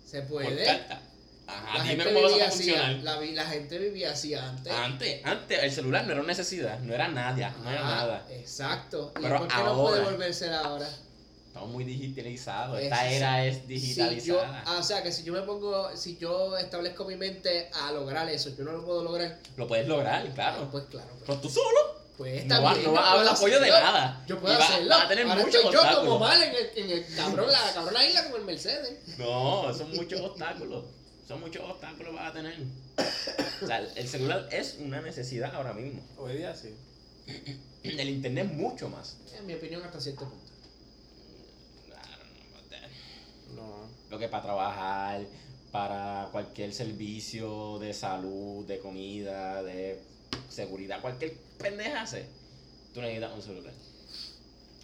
[0.06, 0.64] Se por puede.
[0.64, 1.02] carta.
[1.46, 2.70] Ajá, La dime gente, cómo vas así,
[3.02, 4.72] la, la gente vivía así antes.
[4.72, 8.26] Antes, antes, el celular no era una necesidad, no era nada, no era Ah, nada.
[8.30, 9.12] Exacto.
[9.18, 10.88] ¿Y Pero por qué no puede ahora- volverse ahora?
[11.48, 14.62] Estamos muy digitalizados, Es- esta era es Si yo, digitalizada.
[14.66, 18.28] ah, o sea, que si yo me pongo, si yo establezco mi mente a lograr
[18.28, 19.38] eso, yo no lo puedo lograr.
[19.56, 20.68] Lo puedes lograr, claro.
[20.72, 21.08] Pues claro.
[21.10, 21.78] Pues, Pero tú solo,
[22.16, 24.24] pues no también, no va a haber puedo apoyo de nada.
[24.26, 24.88] Yo puedo va- hacerlo.
[24.88, 27.72] vas a tener Ahora muchos estoy yo como mal en el, en el cabrón, la
[27.74, 29.18] cabrona isla como el Mercedes.
[29.18, 30.84] No, son muchos obstáculos.
[31.26, 32.54] Son muchos obstáculos que vas a tener.
[33.62, 36.02] O sea, el celular es una necesidad ahora mismo.
[36.18, 36.74] Hoy día sí.
[37.82, 39.18] El internet mucho más.
[39.38, 40.52] En mi opinión, hasta cierto punto.
[43.54, 43.88] No.
[44.10, 45.24] Lo que para trabajar,
[45.72, 50.00] para cualquier servicio de salud, de comida, de
[50.50, 52.26] seguridad, cualquier pendeja hace,
[52.92, 53.72] tú necesitas un celular.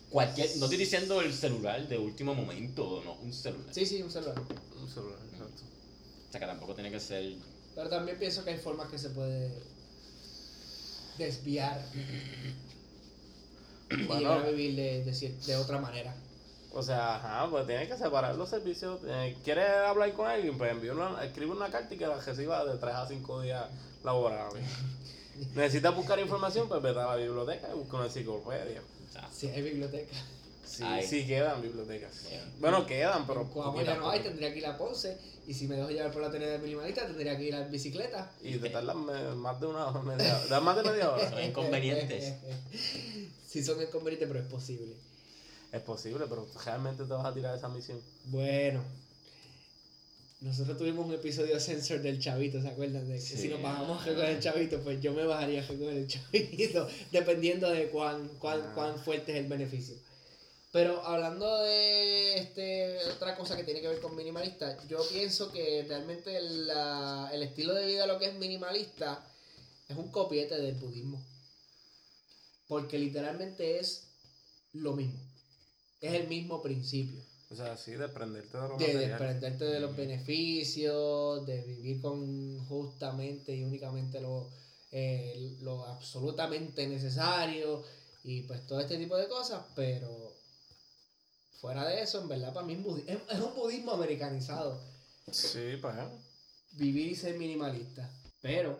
[0.09, 3.73] Cualquier, no estoy diciendo el celular de último momento, no, un celular.
[3.73, 4.41] Sí, sí, un celular.
[4.81, 5.30] Un celular.
[6.31, 7.35] O sea que tampoco tiene que ser.
[7.75, 9.51] Pero también pienso que hay formas que se puede
[11.19, 11.85] desviar
[13.91, 14.21] y Bueno.
[14.21, 16.15] llegar a vivir de, de, otra manera.
[16.73, 19.01] O sea, ajá, pues tienes que separar los servicios.
[19.09, 20.57] Eh, ¿Quieres hablar con alguien?
[20.57, 23.67] Pues envíe una, escribe una carta y que la reciba de 3 a 5 días
[24.05, 24.63] laborables.
[25.57, 28.83] Necesitas buscar información, pues vete a la biblioteca y busca una enciclopedia.
[29.33, 30.15] Si hay biblioteca.
[30.71, 31.05] Sí, Ay.
[31.05, 32.13] sí quedan bibliotecas.
[32.61, 35.19] Bueno, quedan, pero poquitas, ya no hay, tendría que ir a Ponce.
[35.49, 38.31] Y si me dejo llevar por la de minimalista, tendría que ir a bicicleta.
[38.41, 40.47] Y te tardan me- más de una media hora.
[40.47, 41.29] ¿Da más de media hora?
[41.31, 42.35] son inconvenientes.
[43.49, 44.95] sí son inconvenientes, pero es posible.
[45.73, 48.01] Es posible, pero realmente te vas a tirar esa misión.
[48.27, 48.81] Bueno.
[50.41, 53.07] Nosotros tuvimos un episodio sensor del chavito, ¿se acuerdan?
[53.09, 53.37] De que Sí.
[53.37, 56.89] si nos bajamos a recoger el chavito, pues yo me bajaría a recoger el chavito,
[57.13, 58.73] dependiendo de cuán, cuán, Ah.
[58.75, 59.97] cuán fuerte es el beneficio.
[60.73, 65.85] Pero hablando de este otra cosa que tiene que ver con minimalista, yo pienso que
[65.89, 69.25] realmente la- el estilo de vida lo que es minimalista
[69.89, 71.21] es un copiete del budismo.
[72.69, 74.05] Porque literalmente es
[74.73, 75.19] lo mismo.
[76.01, 81.45] Es el mismo principio O sea, sí, desprenderte de lo de desprenderte de los beneficios,
[81.47, 84.49] de vivir con justamente y únicamente lo,
[84.93, 87.83] eh, lo absolutamente necesario
[88.23, 90.33] y pues todo este tipo de cosas, pero
[91.61, 94.81] fuera de eso, en verdad para mí es, budi- es, es un budismo americanizado,
[95.31, 95.95] Sí, pues.
[95.97, 96.09] ¿eh?
[96.73, 98.09] vivir y ser minimalista,
[98.41, 98.79] pero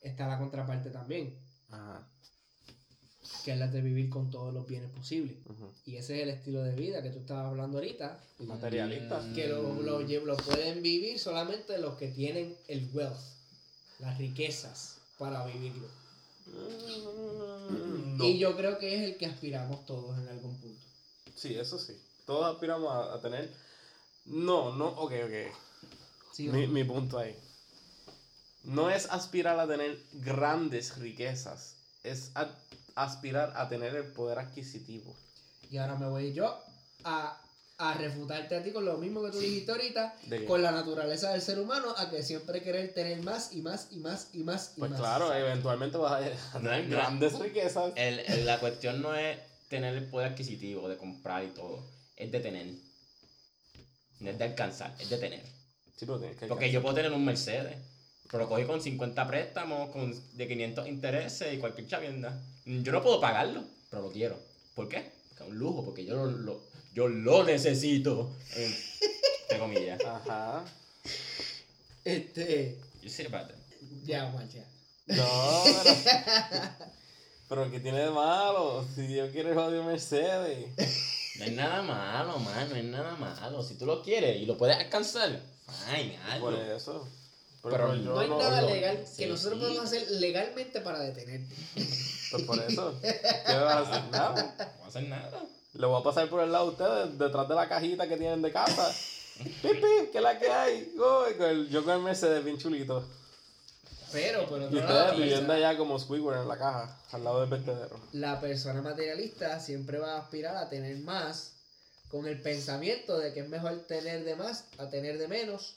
[0.00, 1.36] está la contraparte también,
[1.70, 2.06] Ajá.
[3.44, 5.36] que es la de vivir con todos los bienes posibles.
[5.86, 9.22] Y ese es el estilo de vida que tú estabas hablando ahorita, Materialista.
[9.34, 13.18] que lo, lo, lle- lo pueden vivir solamente los que tienen el wealth,
[13.98, 15.88] las riquezas para vivirlo.
[16.46, 18.24] Mm, no.
[18.24, 20.80] Y yo creo que es el que aspiramos todos en algún punto.
[21.34, 21.94] Sí, eso sí.
[22.26, 23.50] Todos aspiramos a, a tener.
[24.26, 25.54] No, no, ok, ok.
[26.32, 27.36] ¿Sí o Mi, mi punto ahí.
[28.64, 32.48] No es aspirar a tener grandes riquezas, es a-
[32.94, 35.14] aspirar a tener el poder adquisitivo.
[35.70, 36.58] Y ahora me voy yo
[37.04, 37.38] a,
[37.76, 40.14] a refutarte a ti con lo mismo que tú dijiste ahorita,
[40.46, 43.96] con la naturaleza del ser humano, a que siempre querer tener más y más y
[43.96, 45.00] más y más y Pues más.
[45.00, 47.92] claro, eventualmente vas a tener es- grandes riquezas.
[47.96, 51.80] El- el- la cuestión no es tener el poder adquisitivo de comprar y todo,
[52.16, 52.66] es de tener.
[54.20, 55.44] No es de alcanzar, es de tener.
[55.96, 57.76] Sí, pero tienes que Porque yo puedo tener un Mercedes,
[58.30, 62.40] pero lo cogí con 50 préstamos, con de 500 intereses y cualquier chavienda.
[62.64, 64.38] Yo no puedo pagarlo, pero lo quiero.
[64.74, 65.12] ¿Por qué?
[65.28, 68.34] Porque es un lujo, porque yo lo, lo- yo lo necesito.
[68.56, 70.00] Entre comillas.
[70.04, 70.64] Ajá.
[72.04, 73.56] Este, You see about that?
[74.04, 74.30] ya.
[75.06, 75.96] No, pero.
[77.48, 78.86] pero ¿qué tiene de malo?
[78.94, 80.66] Si yo quiero el odio Mercedes.
[81.38, 83.62] No es nada malo, man, no es nada malo.
[83.62, 85.40] Si tú lo quieres y lo puedes alcanzar,
[85.86, 86.40] fine, hazlo.
[86.46, 87.08] Por eso.
[87.62, 89.60] Pero No hay nada lo- legal que sí, nosotros sí.
[89.60, 91.54] podemos hacer legalmente para detenerte.
[92.30, 92.94] Pues por eso.
[93.02, 94.10] ¿Qué vas a hacer?
[94.10, 94.54] Nada.
[94.58, 95.42] No va a hacer nada.
[95.72, 98.42] Le voy a pasar por el lado de ustedes, detrás de la cajita que tienen
[98.42, 98.94] de casa.
[99.62, 100.94] Pipi, ¿qué es la que hay?
[100.94, 103.02] Uy, con el- yo con el Mercedes bien chulito.
[104.14, 107.00] Pero, por Y otro lado, ustedes la viviendo persona- allá como Squidward en la caja,
[107.12, 108.00] al lado del vertedero.
[108.12, 111.50] la persona materialista siempre va a aspirar a tener más
[112.10, 115.74] con el pensamiento de que es mejor tener de más a tener de menos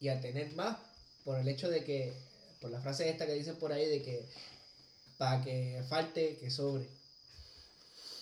[0.00, 0.78] y a tener más
[1.24, 2.14] por el hecho de que,
[2.60, 4.26] por la frase esta que dicen por ahí de que
[5.18, 6.86] para que falte, que sobre.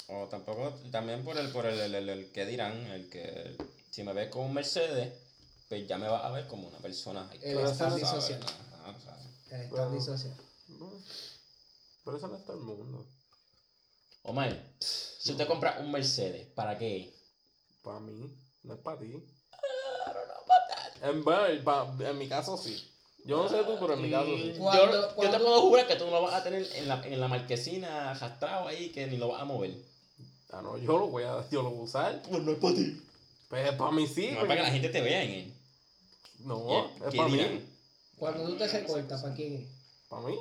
[0.08, 3.54] O tampoco, también por el, por el, el, el- el que dirán, el que
[3.90, 5.12] si me ves con un Mercedes,
[5.68, 7.28] pues ya me vas a ver como una persona.
[7.42, 8.40] El social.
[9.50, 9.90] El Bueno.
[10.68, 10.92] No,
[12.04, 13.06] Pero eso no es todo el mundo.
[14.22, 17.14] Omar, si usted compra un Mercedes, ¿para qué?
[17.82, 18.30] Para mí,
[18.64, 19.24] no es para ti.
[21.00, 21.24] En,
[22.06, 22.92] en mi caso sí.
[23.24, 24.54] Yo no sé tú, pero en mi caso sí.
[24.56, 27.20] Yo, yo te puedo jurar que tú no lo vas a tener en la, en
[27.20, 29.74] la marquesina arrastrado ahí, que ni lo vas a mover.
[30.50, 32.22] Ah, no, yo lo voy a, yo lo voy a usar.
[32.22, 33.02] Pues no es para ti.
[33.48, 34.30] Pues para mí sí.
[34.32, 35.54] No es para que la gente te vea en él.
[36.40, 37.54] No, ¿Y es para dirán?
[37.54, 37.67] mí.
[38.18, 39.68] Cuando tú te recortas, ¿para quién es?
[40.08, 40.38] Para mí.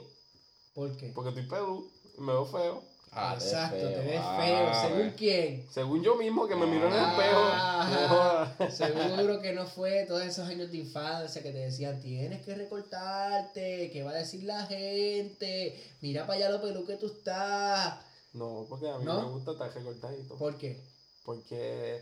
[0.74, 1.12] ¿Por qué?
[1.14, 1.84] Porque estoy pedo
[2.18, 2.84] y me veo feo.
[3.12, 4.74] Ah, Exacto, te ves Ah, feo.
[4.96, 5.68] ¿Según quién?
[5.72, 8.70] Según yo mismo que me miro en el Ah, espejo.
[8.76, 13.90] Seguro que no fue todos esos años de infancia que te decían tienes que recortarte,
[13.92, 15.82] ¿qué va a decir la gente?
[16.02, 18.04] Mira para allá lo pelú que tú estás.
[18.34, 19.22] No, porque a mí ¿No?
[19.22, 20.36] me gusta estar recortadito.
[20.36, 20.80] ¿Por qué?
[21.24, 22.02] Porque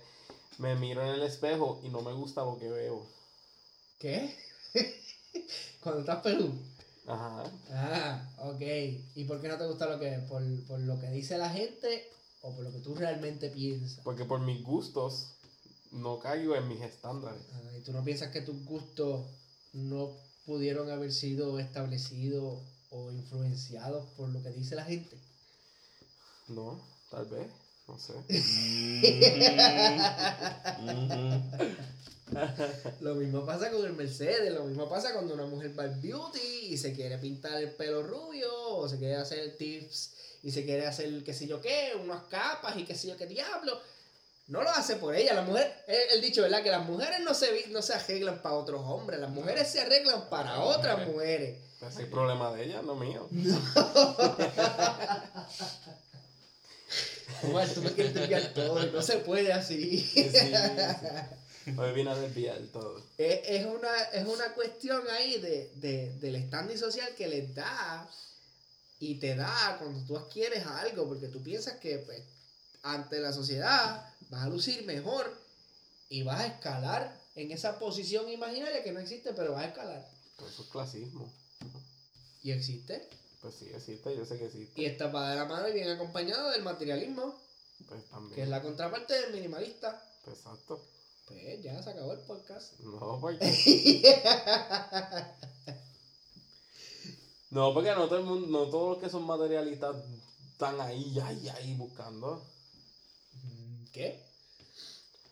[0.57, 3.05] me miro en el espejo y no me gusta lo que veo.
[3.99, 4.35] ¿Qué?
[5.81, 6.53] Cuando estás pelú.
[7.07, 7.43] Ajá.
[7.71, 8.61] Ah, ok.
[9.15, 12.09] ¿Y por qué no te gusta lo que por, por lo que dice la gente
[12.45, 14.01] o por lo que tú realmente piensas.
[14.03, 15.31] Porque por mis gustos
[15.91, 17.41] no caigo en mis estándares.
[17.53, 19.25] Ah, y tú no piensas que tus gustos
[19.73, 20.11] no
[20.45, 22.61] pudieron haber sido establecidos
[22.91, 25.17] o influenciados por lo que dice la gente.
[26.47, 26.79] No,
[27.09, 27.47] tal vez,
[27.87, 28.13] no sé.
[33.01, 36.69] Lo mismo pasa con el Mercedes, lo mismo pasa cuando una mujer va al beauty
[36.69, 40.13] y se quiere pintar el pelo rubio, o se quiere hacer tips
[40.43, 43.27] y se quiere hacer qué sé yo qué, unas capas y qué sé yo qué
[43.27, 43.79] diablo.
[44.47, 46.61] No lo hace por ella, la mujer, el, el dicho, ¿verdad?
[46.61, 50.29] Que las mujeres no se, no se arreglan para otros hombres, las mujeres se arreglan
[50.29, 51.57] para otras mujeres.
[51.77, 53.27] Ese es el problema de ella, no mío.
[57.43, 59.99] Omar, tú me quieres todo, no se puede así.
[59.99, 60.53] Sí, sí, sí.
[61.77, 63.01] Hoy a desviar todo.
[63.17, 68.07] Es, es una, es una cuestión ahí de, de- del standing social que les da
[68.99, 72.21] y te da cuando tú adquieres algo, porque tú piensas que pues,
[72.83, 75.31] ante la sociedad vas a lucir mejor
[76.09, 80.07] y vas a escalar en esa posición imaginaria que no existe, pero vas a escalar.
[80.37, 81.31] Pues eso es clasismo.
[82.43, 83.09] Y existe.
[83.41, 84.81] Pues sí, existe, yo sé que existe.
[84.81, 87.35] Y está para de la mano y bien acompañado del materialismo,
[87.87, 88.35] Pues también.
[88.35, 90.01] que es la contraparte del minimalista.
[90.23, 90.79] Pues exacto.
[91.25, 92.79] Pues ya se acabó el podcast.
[92.79, 93.45] No, porque.
[97.51, 99.95] No, porque no todo el mundo, no todos los que son materialistas
[100.51, 102.43] están ahí, ahí, ahí buscando.
[103.93, 104.25] ¿Qué?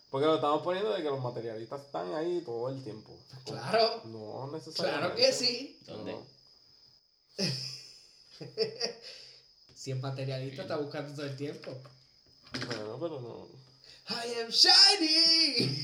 [0.10, 3.12] Porque lo estamos poniendo de que los materialistas están ahí todo el tiempo.
[3.44, 4.04] Claro.
[4.06, 5.16] No necesariamente.
[5.16, 5.80] Claro que sí.
[5.86, 6.14] ¿Dónde?
[6.14, 6.26] No.
[9.76, 11.70] Si es materialista, está buscando todo el tiempo.
[12.68, 13.48] Bueno, pero no.
[14.10, 15.78] I am shiny.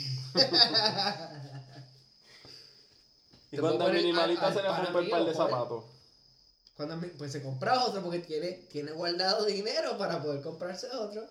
[3.52, 5.36] Y cuando minimalista al- se le rompe el par de joder.
[5.36, 5.84] zapatos.
[6.78, 11.28] Cuando pues se compra otro porque tiene, tiene guardado dinero para poder comprarse otro.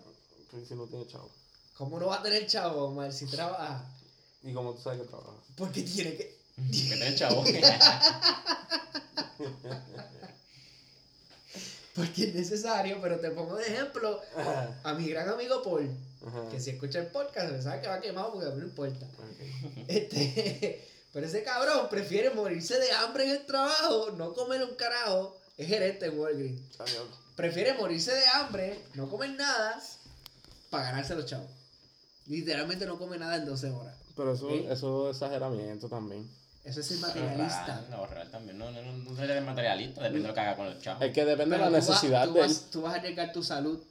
[0.50, 1.30] Pues si no tiene chavo.
[1.76, 3.84] ¿Cómo no va a tener chavo, Omar, si trabaja?
[4.42, 5.32] Y como tú sabes que trabaja.
[5.56, 6.36] Porque tiene que.
[6.72, 7.44] Que te chavo.
[11.94, 14.20] Porque es necesario, pero te pongo de ejemplo
[14.84, 15.88] a mi gran amigo Paul,
[16.26, 16.48] Ajá.
[16.50, 19.06] que si escucha el podcast, se sabe que va quemado porque no importa.
[19.06, 19.84] Ok.
[19.88, 25.36] Este, pero ese cabrón prefiere morirse de hambre en el trabajo, no comer un carajo.
[25.56, 26.80] Es gerente en Walgreens.
[26.80, 27.06] Adiós.
[27.34, 29.80] Prefiere morirse de hambre, no comer nada,
[30.70, 31.50] para ganarse los chavos.
[32.26, 33.96] Literalmente no come nada en 12 horas.
[34.16, 34.66] Pero eso, ¿Eh?
[34.70, 36.28] eso es exageramiento también.
[36.64, 37.76] Eso es el materialista.
[37.76, 38.58] Ahorrar, ahorrar también.
[38.58, 41.02] No, no, no, no materialista, depende de lo que haga con los chavos.
[41.02, 42.46] Es que depende de la tú vas- necesidad tú de él.
[42.48, 43.82] vas, tú vas a arriesgar tu salud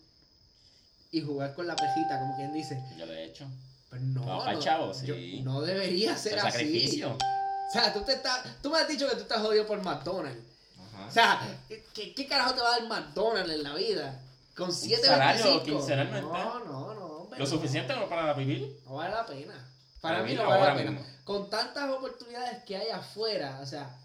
[1.12, 2.82] y jugar con la pejita, como quien dice.
[2.98, 3.46] Yo lo he hecho.
[3.90, 5.42] Pero no, No, chavo, yo- sí.
[5.44, 6.52] no debería ser El así.
[6.52, 7.12] sacrificio.
[7.16, 10.42] O sea, tú, te estás, tú me has dicho que tú estás jodido por McDonald's.
[10.94, 11.06] Ajá.
[11.08, 11.60] O sea,
[11.94, 14.22] ¿qué, qué carajo te va a dar McDonald's en la vida?
[14.56, 15.02] Con 7.25.
[15.06, 16.22] salario quincenalmente.
[16.22, 17.06] No, no, no.
[17.06, 18.80] hombre, lo suficiente para vivir.
[18.86, 19.54] No vale la pena.
[20.02, 20.92] Para Para mí mí no vale la pena.
[20.92, 21.06] mismo.
[21.24, 23.96] Con tantas oportunidades que hay afuera, o sea,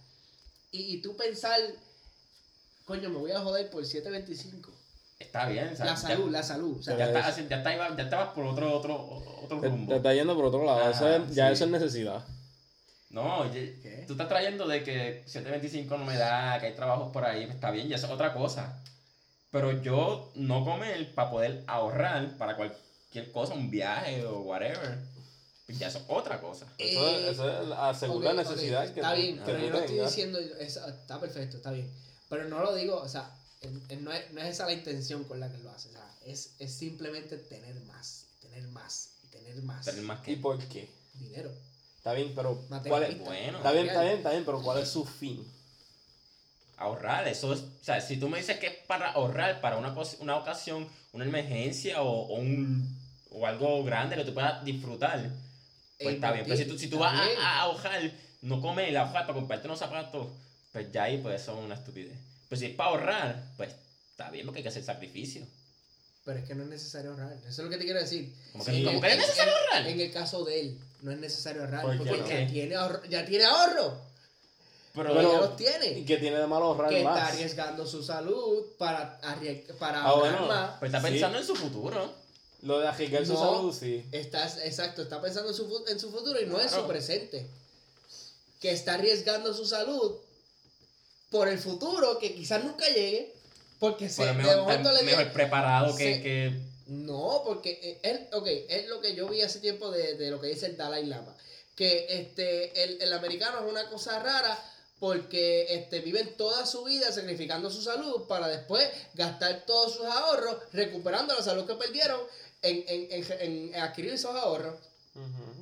[0.70, 1.58] y, y tú pensar,
[2.84, 4.68] coño, me voy a joder por 7.25.
[5.22, 5.68] Está bien.
[5.72, 6.78] o sea, La ya- salud, la salud.
[6.78, 7.48] O sea, Ya, Ya estás, es.
[7.48, 9.90] ya, está- ya, ya estabas por otro, otro, otro Te, rumbo.
[9.90, 10.80] te está yendo por otro lado.
[10.84, 11.52] Ah, eso es- ya sí.
[11.54, 12.24] eso es necesidad.
[13.10, 14.04] No, oye, ¿Qué?
[14.06, 17.70] tú estás trayendo de que 725 no me da, que hay trabajos por ahí, está
[17.70, 18.82] bien, ya eso es otra cosa.
[19.50, 24.98] Pero yo no comer para poder ahorrar para cualquier cosa, un viaje o whatever,
[25.66, 26.66] pues ya eso es otra cosa.
[26.78, 29.44] Eso, Eh, es, eso es la segunda Ok, ok, necesidad que Está tú- bien, que
[29.44, 31.90] pero yo no estoy diciendo, eso, está perfecto, está bien.
[32.30, 33.30] Pero no lo digo, o sea,
[33.70, 35.88] no, es, no es esa la intención con la que lo hace.
[35.88, 40.22] O sea, es, es simplemente tener más, tener más, y tener más Tener más ¿Y
[40.22, 40.36] que...
[40.38, 40.88] por qué?
[41.14, 41.50] dinero.
[41.98, 43.18] Está bien, pero ¿cuál es?
[43.20, 43.58] Bueno.
[43.58, 45.46] Está bien, está bien, está bien, pero ¿cuál es su fin?
[46.76, 49.94] Ahorrar, eso es, o sea, si tú me dices que es para ahorrar, para una,
[50.18, 52.98] una ocasión, una emergencia o, o un,
[53.30, 55.30] o algo grande que tú puedas disfrutar,
[56.00, 56.44] pues está bien.
[56.44, 58.10] Pero si tú, si tú vas a, a ahorrar,
[58.40, 60.26] no comer, ahorrar para comprarte unos zapatos,
[60.72, 62.18] pues ya ahí pues eso es una estupidez.
[62.52, 63.70] Pero si es para ahorrar, pues
[64.10, 65.46] está bien porque hay que hacer sacrificio.
[66.22, 67.32] Pero es que no es necesario ahorrar.
[67.32, 68.30] Eso es lo que te quiero decir.
[68.52, 68.84] Como que, Sí.
[68.84, 69.86] como que es necesario ahorrar.
[69.88, 71.80] En el caso de él, no es necesario ahorrar.
[71.80, 72.28] ¿Por qué porque no?
[72.28, 73.98] ya, tiene ahorro, ya tiene ahorro.
[74.92, 75.98] Pero, Pero ya Pero- los tiene.
[76.00, 77.32] ¿Y qué tiene de malo ahorrar que está más?
[77.32, 79.18] arriesgando su salud para,
[79.78, 80.46] para Ah, ahorrar bueno.
[80.48, 80.78] más.
[80.78, 81.06] pues está Sí.
[81.12, 82.12] pensando en su futuro.
[82.60, 83.38] Lo de arriesgar su No.
[83.38, 84.04] salud, sí.
[84.12, 86.88] Está, exacto, está pensando en su, en su futuro y no en su Claro.
[86.88, 87.46] presente.
[88.60, 90.16] Que está arriesgando su salud
[91.32, 93.34] por el futuro que quizás nunca llegue.
[93.80, 99.00] Porque se, Pero mejor, le preparado que, que No, porque eh, él, ok, es lo
[99.00, 101.34] que yo vi hace tiempo de, de lo que dice el Dalai Lama.
[101.74, 104.56] Que este, el, el americano es una cosa rara
[105.00, 110.58] porque este, viven toda su vida sacrificando su salud para después gastar todos sus ahorros
[110.72, 112.20] recuperando la salud que perdieron
[112.60, 114.78] en, en, en, en adquirir esos ahorros.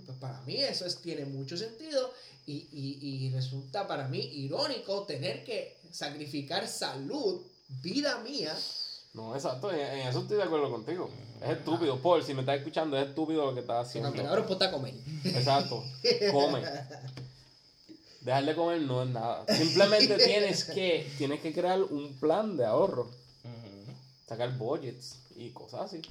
[0.04, 2.12] Pues para mí eso es, tiene mucho sentido
[2.50, 7.40] y, y, y resulta para mí irónico tener que sacrificar salud,
[7.82, 8.56] vida mía,
[9.12, 11.10] No, exacto, en, en eso estoy de acuerdo contigo.
[11.42, 14.10] Es estúpido, Paul, si me estás escuchando, es estúpido lo que estás haciendo.
[14.28, 14.94] ahora ponte a comer.
[15.24, 15.84] Exacto,
[16.32, 16.62] come.
[18.20, 19.44] Dejar de comer no es nada.
[19.48, 23.10] Simplemente tienes que, tienes que crear un plan de ahorro.
[24.28, 26.02] Sacar budgets y cosas así.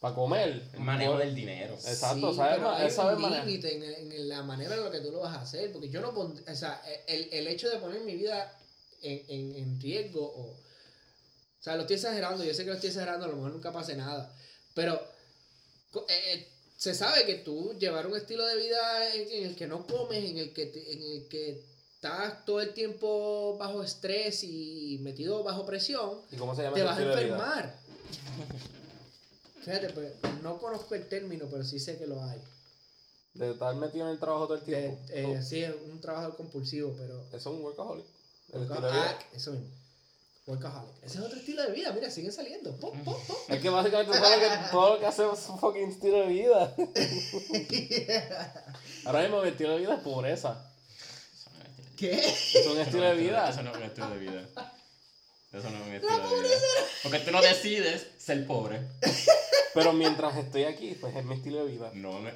[0.00, 0.68] Para comer.
[0.72, 1.74] El manejo Por- del dinero.
[1.74, 2.58] Exacto, Sí, ¿sabes?
[2.64, 3.46] hay es saber un manejar.
[3.46, 5.90] límite en, el- en la manera en la que tú lo vas a hacer, porque
[5.90, 8.58] yo no pon- o sea, el, el hecho de poner mi vida
[9.02, 10.56] en, en, en riesgo o, o
[11.62, 13.94] sea, lo estoy exagerando, yo sé que lo estoy exagerando, a lo mejor nunca pase
[13.94, 14.34] nada,
[14.74, 14.94] pero
[16.08, 16.48] eh, eh,
[16.78, 20.24] se sabe que tú llevar un estilo de vida en, en el que no comes,
[20.30, 21.62] en el que te- en el que
[21.94, 26.82] estás todo el tiempo bajo estrés y metido bajo presión, ¿Y cómo se llama te
[26.84, 27.34] vas a estilo de vida?
[27.36, 27.74] enfermar.
[29.64, 32.40] Fíjate, pues no conozco el término, pero sí sé que lo hay.
[33.34, 34.98] De estar metido en el trabajo todo el De- tiempo.
[35.10, 37.20] eh, No, sí, es un trabajo compulsivo, pero.
[37.28, 38.04] Eso es un workaholic.
[38.52, 39.00] El estilo de vida.
[39.02, 39.66] Workaholic, eso mismo.
[40.46, 41.04] Workaholic.
[41.04, 42.74] Ese es otro estilo de vida, mira, siguen saliendo.
[42.76, 43.36] Pop, pop, pop.
[43.48, 46.26] Es que básicamente todo lo que, todo lo que hacemos es un fucking estilo de
[46.26, 46.74] vida.
[49.04, 50.66] Ahora mismo mi estilo de vida es pobreza.
[51.96, 52.12] ¿Qué?
[52.18, 53.48] Es un estilo de vida.
[53.50, 54.48] Eso no es un estilo de vida.
[55.52, 56.56] Eso no es un estilo de vida.
[57.02, 58.80] Porque tú no decides ser pobre.
[59.74, 61.90] Pero mientras estoy aquí, pues es mi estilo de vida.
[61.94, 62.30] No, no.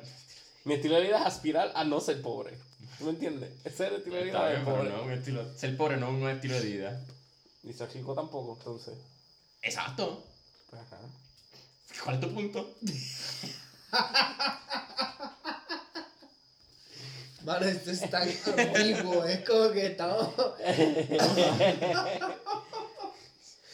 [0.64, 2.56] Mi estilo de vida es aspirar a no ser pobre.
[2.98, 3.50] ¿Tú me entiendes?
[3.64, 4.90] Ese es el estilo de vida pobre.
[4.90, 5.44] no un estilo.
[5.56, 7.04] Ser pobre no es un estilo de vida.
[7.64, 8.94] Y ser rico tampoco, entonces.
[9.62, 10.24] Exacto.
[10.70, 10.98] Pues ajá.
[12.02, 12.74] ¿Cuál es tu punto?
[17.44, 18.28] Mano, esto es tan
[18.58, 20.28] ambiguo, es como que estamos.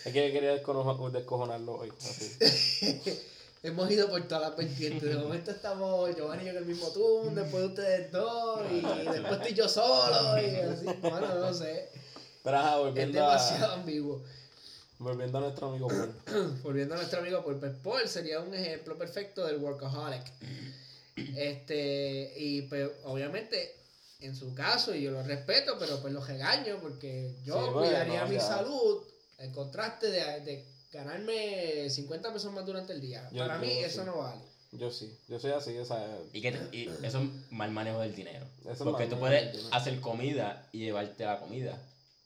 [0.02, 1.92] Es que quería descojonarlo hoy.
[2.00, 2.38] Así.
[3.62, 5.02] Hemos ido por todas las vertientes.
[5.02, 9.32] De momento estamos Giovanni y yo en el mismo turno, después ustedes dos, y después
[9.32, 10.86] estoy yo solo, y así.
[11.02, 11.90] Bueno, no sé.
[12.42, 14.22] Pero ajá, Es volviendo demasiado a, ambiguo.
[14.98, 16.14] volviendo a nuestro amigo Paul.
[16.62, 20.24] Volviendo a nuestro amigo Paul, pues Paul sería un ejemplo perfecto del workaholic.
[21.36, 23.76] Este, y pues obviamente,
[24.20, 27.72] en su caso, y yo lo respeto, pero pues lo regaño porque yo Sí, bueno,
[27.80, 29.02] cuidaría mi salud,
[29.36, 33.28] el contraste de, de ganarme 50 pesos más durante el día.
[33.32, 33.78] Yo- Para yo mí sí.
[33.84, 34.43] eso no vale.
[34.72, 38.01] Yo sí, yo soy así, o sea, Y, que te- y eso es mal manejo
[38.01, 38.47] del dinero.
[38.68, 41.76] Eso Porque tú puedes hacer comida y llevarte la comida.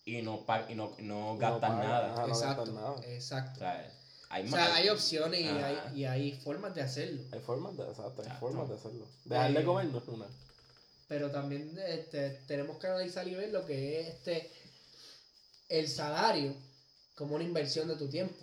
[0.05, 2.13] Y no, pa- y no, no gastar nada.
[2.13, 2.23] ajá.
[2.27, 2.91] no exacto, gastar nada.
[2.93, 3.59] O exacto.
[3.61, 3.91] sea,
[4.29, 7.23] hay O sea, hay opciones y hay, y hay formas de hacerlo.
[7.33, 8.41] hay formas de, exacto, hay Exacto.
[8.47, 9.07] formas de hacerlo.
[9.25, 10.27] Dejar de Eh, comer no es una.
[11.09, 14.51] Pero también este, tenemos que analizar y ver lo que es este
[15.71, 16.55] el salario
[17.15, 18.35] como una inversión de tu tiempo.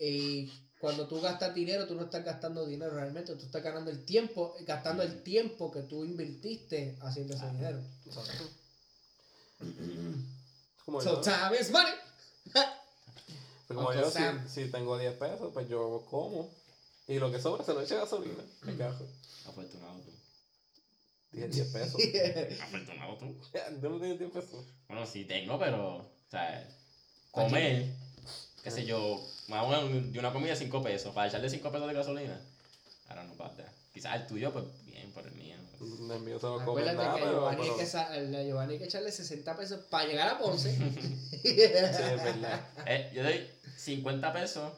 [0.00, 4.02] Y cuando tú gastas dinero, tú no estás gastando dinero realmente, tú estás ganando el
[4.06, 7.78] tiempo, gastando el tiempo que tú invertiste haciendo ese dinero.
[8.06, 8.44] Exacto.
[10.86, 11.92] Como So yo, time is money.
[13.68, 14.48] como Uncle yo si, Sam.
[14.48, 16.50] si tengo 10 pesos, pues yo como.
[17.06, 18.42] Y lo que sobra se lo echa gasolina.
[18.62, 19.04] Me cajo.
[19.46, 20.12] Afortunado tú.
[21.32, 22.00] Dije 10 pesos.
[22.62, 23.36] Afortunado tú.
[23.82, 24.64] Yo no tengo 10 pesos.
[24.88, 25.96] Bueno, sí tengo, pero.
[25.96, 26.66] O sea,
[27.32, 27.94] comer.
[28.62, 29.26] Qué sé yo.
[29.48, 31.14] Vamos a un- de una comida 5 pesos.
[31.14, 32.40] Para echarle 5 pesos de gasolina.
[33.08, 33.64] Ahora no pasa.
[33.92, 35.56] Quizás el tuyo, pues bien, por el mío.
[35.78, 35.90] pues.
[35.90, 38.72] El mío se no come Acuérdate nada, que a pero, Giovanni, pero- hay que Giovanni
[38.74, 40.70] hay que echarle 60 pesos para llegar a Ponce.
[41.40, 42.60] Sí, es verdad.
[42.86, 43.48] Eh, yo doy
[43.78, 44.72] 50 pesos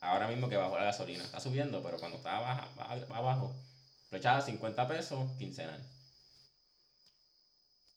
[0.00, 1.22] ahora mismo que bajó la gasolina.
[1.22, 3.54] Está subiendo, pero cuando estaba baja, baja- abajo,
[4.10, 5.78] lo echaba 50 pesos quincenal.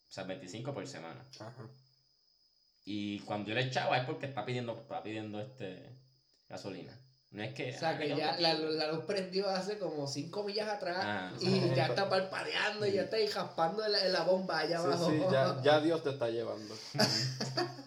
[0.10, 1.24] O sea, 25 por semana.
[1.40, 1.54] Ajá.
[2.86, 5.89] Y cuando yo le echaba es porque está pidiendo, está pidiendo este
[6.47, 6.97] gasolina.
[7.32, 7.75] No es que.
[7.75, 11.32] O sea ah, que ya la, la luz prendió hace como 5 millas atrás Ah.
[11.39, 14.80] y ya está parpadeando y ya está ahí jaspando en la, en la bomba allá
[14.80, 15.11] Sí, abajo.
[15.11, 16.75] sí, ya, ya Dios te está llevando.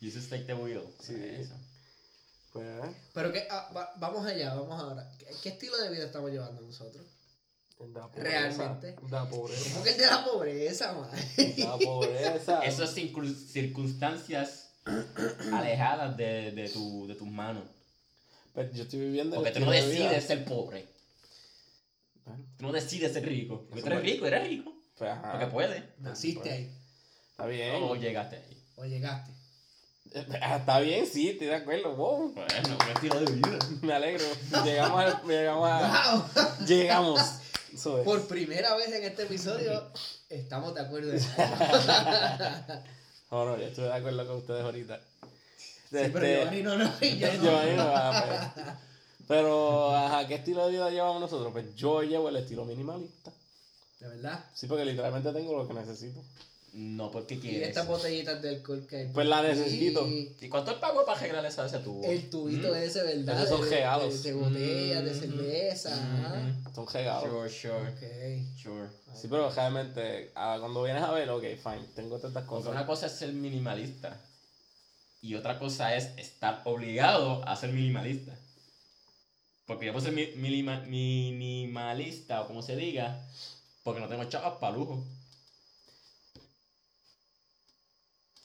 [0.00, 0.84] Jesus take the wheel.
[1.00, 1.14] Sí.
[1.16, 1.54] Eso.
[2.52, 2.66] Pues,
[3.14, 5.10] Pero que, ah, va- vamos allá, vamos ahora.
[5.18, 7.04] ¿Qué, qué estilo de vida estamos llevando nosotros?
[7.80, 8.22] Da pobreza.
[8.38, 8.96] Realmente.
[9.08, 9.70] Da pobreza.
[9.72, 11.10] ¿Cómo que el de la pobreza, man?
[11.58, 12.60] Da pobreza.
[12.64, 14.70] Eso es circun- circunstancias
[15.52, 17.64] alejadas de, de, tu, de tus manos.
[18.54, 20.88] Pero yo estoy viviendo el Porque tú no de decides ser pobre.
[22.24, 23.66] Bueno, Tú no decides ser rico.
[23.68, 24.72] Porque tú eres rico, eres rico.
[24.96, 25.30] Pues, ajá.
[25.32, 25.82] Porque puedes.
[25.98, 26.74] Naciste ahí
[27.30, 27.76] Está bien.
[27.82, 28.62] O llegaste ahí.
[28.76, 29.32] o llegaste.
[30.40, 31.94] Ah, Está bien, sí, estoy de acuerdo.
[31.94, 32.32] Wow.
[32.32, 33.58] Bueno, un estilo de vida.
[33.82, 34.24] Me alegro.
[34.64, 35.22] Llegamos a.
[35.24, 36.66] Llegamos a ¡Wow!
[36.66, 37.20] llegamos.
[37.78, 38.04] Eso es.
[38.04, 39.84] Por primera vez en este episodio
[40.28, 41.12] estamos de acuerdo.
[41.12, 41.20] en.
[43.30, 44.98] No, no, yo estuve de acuerdo con ustedes ahorita.
[45.90, 47.42] Sí, pero Giovanni no, no, y yo no.
[47.42, 48.24] Giovanni no, ah,
[48.54, 48.64] pues.
[49.28, 51.52] Pero, ajá, ¿qué estilo de vida llevamos nosotros?
[51.52, 53.30] Pues yo llevo el estilo minimalista.
[54.00, 54.44] De verdad.
[54.54, 56.20] Sí, porque literalmente tengo lo que necesito.
[56.80, 57.70] No, porque Y quieres.
[57.70, 59.08] estas botellitas de alcohol que hay.
[59.08, 60.06] Pues la necesito.
[60.06, 62.04] Y ¿Y cuánto el pago para arreglar esa ese tubo?
[62.04, 63.36] el tubito ese, ¿verdad?
[63.42, 64.22] Esos son De- regalos.
[64.22, 65.18] De, de botellas, de Mm.
[65.20, 65.96] cerveza.
[65.96, 66.74] Mhm.
[66.74, 67.24] Son regalos.
[67.28, 68.62] Sure, sure, Ok.
[68.62, 68.88] sure.
[69.20, 72.70] Sí, pero realmente, ah, cuando vienes a ver, ok, fine, tengo tantas Porque cosas.
[72.70, 74.16] una cosa es ser minimalista
[75.20, 78.36] y otra cosa es estar obligado a ser minimalista.
[79.66, 83.20] Porque yo puedo ser mi- minima- minimalista o como se diga,
[83.82, 85.04] porque no tengo chavas para lujo.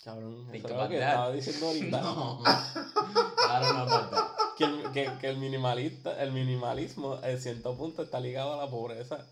[0.03, 1.09] Cabrón, eso es lo que that.
[1.09, 2.01] estaba diciendo ahorita.
[2.01, 2.43] No.
[2.43, 4.27] Claro, no, verdad.
[4.57, 8.69] Que el, que, que el minimalista, el minimalismo en cierto punto está ligado a la
[8.69, 9.25] pobreza.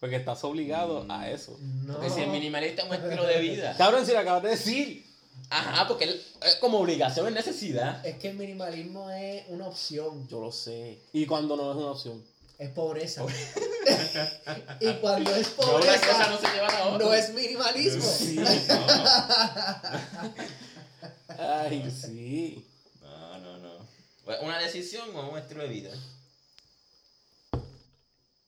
[0.00, 1.10] Porque estás obligado Mm.
[1.10, 1.56] a eso.
[1.60, 1.94] No.
[1.94, 3.74] Porque si el minimalista es un estilo de vida.
[3.78, 5.06] Cabrón, si lo acabas de decir.
[5.50, 8.04] Ajá, porque él- es como obligación, es necesidad.
[8.06, 10.26] Es que el minimalismo es una opción.
[10.28, 11.00] Yo lo sé.
[11.12, 12.22] Y cuando no es una opción.
[12.58, 13.24] Es pobreza.
[14.80, 18.02] y cuando es pobreza, no se lleva a la no es minimalismo.
[18.02, 18.36] Sí.
[18.36, 18.86] No.
[21.38, 22.66] Ay, sí.
[23.02, 23.72] No, no, no.
[24.42, 25.90] ¿Una decisión o un estilo de vida?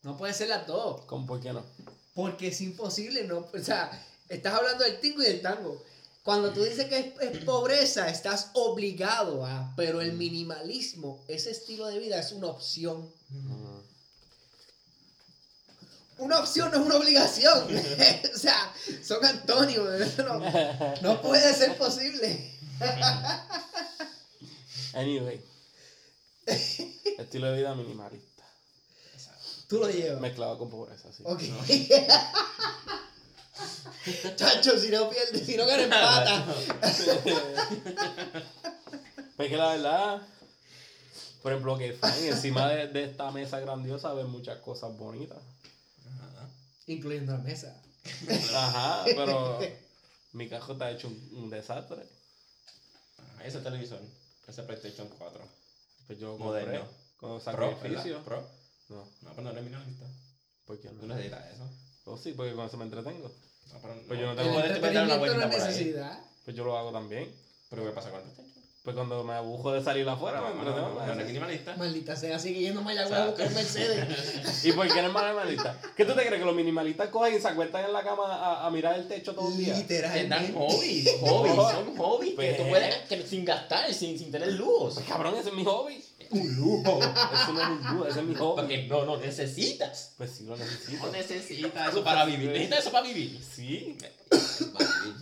[0.03, 1.05] No puede ser las dos.
[1.07, 1.65] ¿Cómo por qué no?
[2.15, 3.91] Porque es imposible, no, o sea,
[4.29, 5.83] estás hablando del tingo y del tango.
[6.23, 11.87] Cuando tú dices que es, es pobreza, estás obligado a, pero el minimalismo, ese estilo
[11.87, 13.13] de vida es una opción.
[13.29, 13.66] Mm.
[16.19, 17.64] Una opción no es una obligación.
[18.35, 19.89] o sea, son antónimos.
[20.19, 20.41] No,
[21.03, 22.53] no puede ser posible.
[24.95, 25.41] Anyway.
[26.47, 28.45] Estilo de vida minimalista.
[29.69, 30.21] Tú lo llevas.
[30.21, 31.25] Mezclado con pobreza, sí.
[31.27, 31.43] Ok.
[34.37, 36.47] Chacho, si no pierdes, si no ganas empata.
[39.37, 40.23] Pues que la verdad,
[41.43, 45.37] por ejemplo, que fine, encima de, de esta mesa grandiosa ven muchas cosas bonitas.
[46.87, 47.80] Incluyendo la mesa.
[48.55, 49.59] Ajá, pero
[50.32, 52.03] mi cajo está hecho un, un desastre.
[53.18, 54.01] Ajá, Ese televisor,
[54.47, 55.41] ese PlayStation 4.
[56.07, 56.89] Pues yo lo compré Moderno.
[57.16, 58.05] con Pro, sacrificio.
[58.18, 58.24] ¿verdad?
[58.24, 58.49] Pro.
[58.89, 60.07] No, No, pero no eres minimalista.
[60.64, 61.14] ¿por qué Tú no?
[61.14, 61.68] necesitas eso.
[62.05, 63.32] Oh, sí, porque con eso me entretengo.
[63.72, 64.14] No, pero Pues no.
[64.14, 65.66] yo no Tú tengo- tú puedes dar una es por ahí.
[65.66, 66.20] necesidad.
[66.45, 67.34] Pues yo lo hago también.
[67.68, 68.56] Pero ¿qué pasa con el PlayStation?
[68.87, 71.03] Pues cuando me abujo de salir afuera, me entretengo.
[71.05, 71.74] no, minimalista.
[71.76, 74.64] Maldita sea, sigue yendo a Mayagüez a buscar Mercedes.
[74.64, 75.80] ¿Y por qué eres minimalista?
[75.97, 76.39] ¿Qué tú te crees?
[76.39, 79.34] ¿Que los minimalistas cogen y se acuestan en la cama a, a mirar el techo
[79.34, 79.74] todo el día?
[79.89, 80.53] Te dan Literalmente.
[80.57, 84.95] hobbies, hobbies, son hobbies que tú Pues- puedes que sin gastar, sin, sin tener lujos.
[84.95, 86.05] Pues cabrón, ese es mi hobby.
[86.30, 87.01] Un lujo.
[87.03, 88.61] Eso no es un lujo, ese es mi hobby.
[88.62, 90.12] Porque no, no necesitas.
[90.16, 91.05] Pues sí lo necesito.
[91.07, 92.51] No necesitas eso para vivir.
[92.51, 93.41] Necesitas eso para vivir.
[93.43, 93.99] Sí.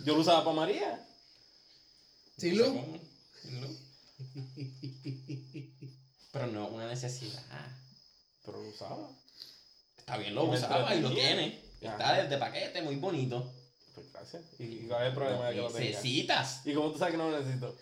[0.03, 1.03] Yo lo usaba para María.
[2.37, 2.59] Sin
[3.51, 3.67] No.
[6.31, 7.41] Pero no una necesidad.
[8.45, 9.09] Pero lo usaba.
[9.97, 11.61] Está bien, lo usaba y lo tiene.
[11.81, 13.53] Está desde paquete, muy bonito.
[13.93, 14.43] Pues gracias.
[14.59, 15.79] ¿Y, cuál es el problema de que lo tenga?
[15.79, 16.61] necesitas.
[16.65, 17.75] ¿Y cómo tú sabes que no lo necesito?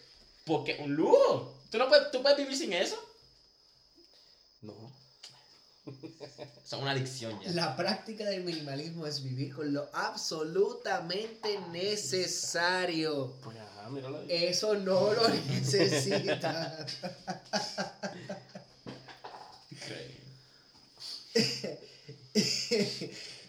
[0.46, 1.60] Porque un lujo.
[1.72, 2.98] ¿Tú, no puedes, ¿Tú puedes vivir sin eso?
[4.62, 4.93] No.
[5.86, 7.52] Es una adicción ya.
[7.52, 13.34] La práctica del minimalismo es vivir con lo absolutamente necesario.
[13.44, 14.28] Pues ajá, míralo ahí.
[14.30, 16.88] Eso no lo necesitas.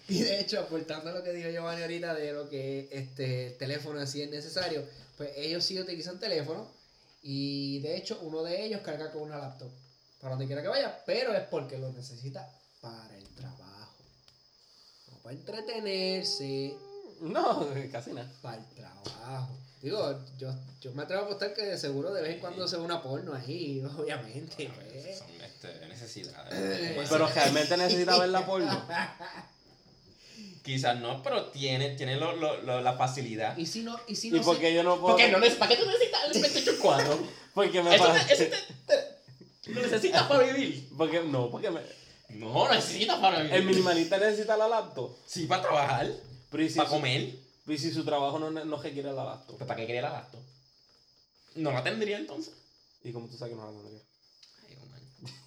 [0.08, 3.56] y de hecho, aportando a lo que dijo Giovanni ahorita de lo que este el
[3.56, 4.84] teléfono así es necesario,
[5.16, 6.66] pues ellos sí utilizan teléfono
[7.22, 9.70] y de hecho uno de ellos carga con una laptop
[10.24, 12.48] para donde quiera que vaya, pero es porque lo necesita
[12.80, 13.92] para el trabajo.
[15.12, 16.74] No para entretenerse,
[17.20, 18.26] No, casi nada.
[18.40, 19.50] para el trabajo.
[19.82, 20.48] Digo, yo,
[20.80, 23.02] yo me atrevo a apostar que de seguro de vez en cuando se ve una
[23.02, 24.70] porno ahí, obviamente.
[24.74, 25.18] pues.
[25.18, 26.54] Son este, necesidades.
[26.54, 28.82] Eh, Pero realmente necesita ver la porno.
[30.62, 33.54] Quizás no, pero tiene, tiene lo, lo, lo- la facilidad.
[33.58, 35.08] Y si no, y si ¿Y no por se- qué yo no puedo?
[35.16, 37.18] Porque no ¿Para qué tú necesitas el PlayStation 4?
[37.52, 38.24] Porque me Eso, parece.
[38.24, 38.56] te, eso
[38.86, 39.13] te, te-
[39.66, 40.88] lo necesitas para vivir.
[40.96, 41.80] Porque, no, porque me...
[42.30, 43.54] No, necesitas para vivir.
[43.54, 45.14] el minimalista necesita la laptop.
[45.26, 46.10] Sí, para trabajar,
[46.50, 47.34] Pero ¿y si, para su, comer.
[47.66, 49.56] y si su trabajo no, no requiere la laptop?
[49.56, 50.40] Pues, ¿Para qué quería la laptop?
[51.56, 52.54] No la tendría entonces.
[53.02, 54.00] ¿Y cómo tú sabes que no la tendría?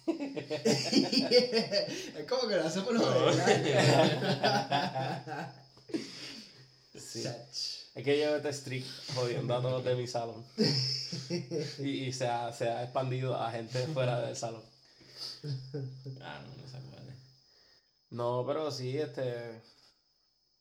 [2.18, 5.52] Es como que lo hace por lo ¿verdad?
[6.98, 7.22] Sí.
[7.98, 10.46] Es que yo este streak jodiendo a todos de mi salón.
[11.80, 14.62] Y, y se, ha, se ha expandido a gente fuera del salón.
[16.22, 17.16] Ah, no, no se puede.
[18.10, 19.60] No, pero sí, este.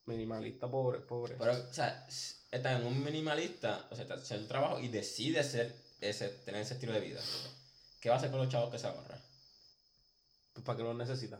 [0.06, 1.36] Minimalista pobre, pobre.
[1.38, 2.08] Pero, o sea,
[2.50, 6.62] está en un minimalista, o sea, está haciendo el trabajo y decide ser ese, tener
[6.62, 7.22] ese estilo de vida.
[8.02, 9.22] ¿Qué va a hacer con los chavos que se ahorra?
[10.54, 11.38] Pues, ¿Para qué lo necesita?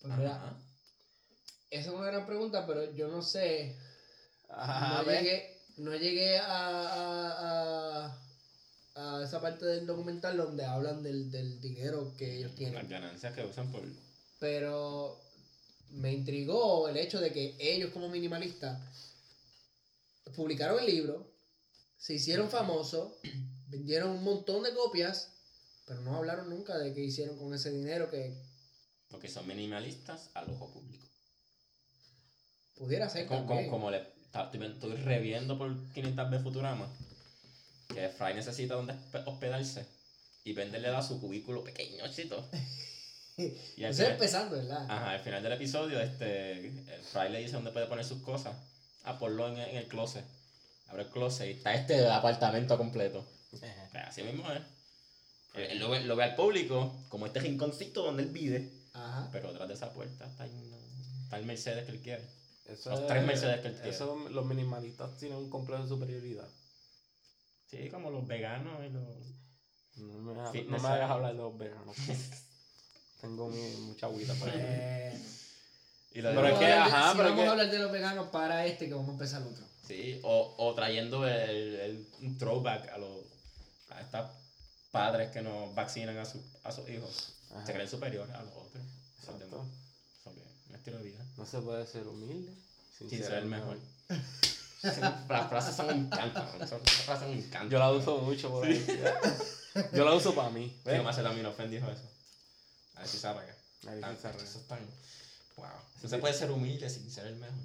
[0.00, 0.56] Pues mira,
[1.68, 3.76] esa es una gran pregunta, pero yo no sé.
[4.48, 8.06] No, llegué, no llegué a, a,
[8.94, 12.88] a, a esa parte del documental donde hablan del, del dinero que ellos Las tienen.
[12.88, 13.82] ganancias que usan por...
[14.38, 15.18] Pero
[15.90, 18.78] me intrigó el hecho de que ellos como minimalistas
[20.34, 21.26] publicaron el libro,
[21.98, 23.12] se hicieron famosos,
[23.68, 25.28] vendieron un montón de copias,
[25.86, 28.32] pero no hablaron nunca de qué hicieron con ese dinero que
[29.08, 31.06] Porque son minimalistas al ojo público.
[32.76, 36.88] pudiera ser como, como, le estoy, estoy reviendo por 500 veces Futurama,
[37.88, 39.86] que Fry necesita donde hospe- hospedarse
[40.44, 42.44] y Bender le da su cubículo pequeñocito.
[43.76, 44.86] Y al final, empezando, ¿verdad?
[44.90, 46.72] ajá, al final del episodio, este,
[47.12, 48.56] Fry le dice dónde puede poner sus cosas.
[49.04, 50.24] Ah, ponlo en, en el closet.
[50.88, 53.26] Abre el closet y está este apartamento completo.
[53.62, 53.88] Ajá.
[53.92, 54.62] Pues así mismo es.
[55.54, 59.28] Él, él lo, ve, lo ve al público como este rinconcito donde él vive, Ajá.
[59.30, 62.24] pero detrás de esa puerta está, está el Mercedes que él quiere.
[62.68, 63.88] Eso Los es- tres Mercedes que él tiene.
[63.90, 66.48] Eso, los minimalistas tienen un complejo de superioridad.
[67.66, 69.04] Sí, como los veganos y los...
[69.96, 71.96] No me, no me hagas hablar de los veganos.
[73.20, 74.62] Tengo mi, mucha agüita para allá.
[74.66, 75.22] Eh,
[76.12, 78.28] Y lo Pero es que, ajá, si pero vamos que- a hablar de los veganos
[78.28, 79.64] para este, que vamos a empezar otro.
[79.86, 83.20] Sí, o, o trayendo el, el- un throwback a los
[83.90, 84.30] a estos
[84.90, 87.34] padres que no vacinan a, su, a sus hijos.
[87.52, 87.64] Ajá.
[87.66, 88.82] Se creen superiores a los otros.
[89.20, 89.64] Exacto.
[90.86, 91.24] Estilo de vida.
[91.36, 92.52] No se puede ser humilde
[92.96, 93.78] sin, Sin ser ser el mejor.
[94.82, 96.40] Las frases son un encanto.
[96.60, 97.72] Esas frases son un encanto.
[97.72, 98.86] Yo la uso mucho por ahí.
[99.92, 100.80] Yo la uso para mí.
[100.84, 102.08] Sí, más el Aminofen dijo eso.
[102.94, 103.52] A ver si se arranca.
[103.86, 104.44] A ver si Tan- se arranca.
[104.44, 104.78] Eso es tan...
[105.56, 105.66] Wow.
[106.02, 107.56] No se puede ser humilde sin ser el mejor.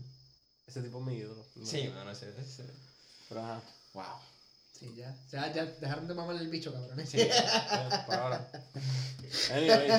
[0.65, 1.45] Ese tipo es mi ídolo.
[1.63, 2.34] Sí, mano, ese...
[2.41, 2.65] ese...
[3.30, 3.61] Pero ajá.
[3.93, 4.03] Wow.
[4.80, 5.15] Sí, ya.
[5.28, 7.07] O sea, ya dejaron de mamar el bicho, cabrones.
[7.07, 7.19] Sí.
[8.07, 8.51] Por ahora.
[9.51, 9.91] Anyway.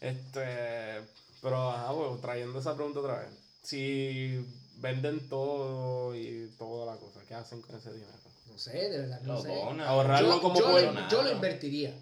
[0.00, 1.00] Este.
[1.42, 3.30] Pero ajá, pues, trayendo esa pregunta otra vez.
[3.62, 4.40] Si
[4.76, 8.12] venden todo y toda la cosa, ¿qué hacen con ese dinero?
[8.46, 9.48] No sé, de verdad, no Lo sé.
[9.48, 9.86] donan.
[9.86, 10.94] Ahorrarlo Yo, como yo, pueden.
[10.94, 11.94] lo, yo lo invertiría.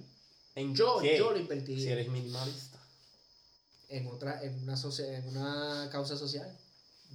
[0.55, 1.17] ¿En Yo, qué?
[1.17, 1.85] yo lo invertiría.
[1.85, 2.79] Si eres minimalista.
[3.89, 6.49] en otra en una socia- en una causa social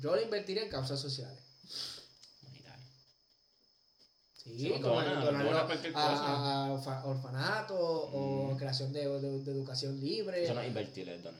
[0.01, 1.39] yo lo invertiría en causas sociales
[4.35, 8.57] sí como dona, donarlo a, a orfa- orfanatos o Mm.
[8.57, 11.39] creación de, de- de educación libre Eso no es invertir, es donar.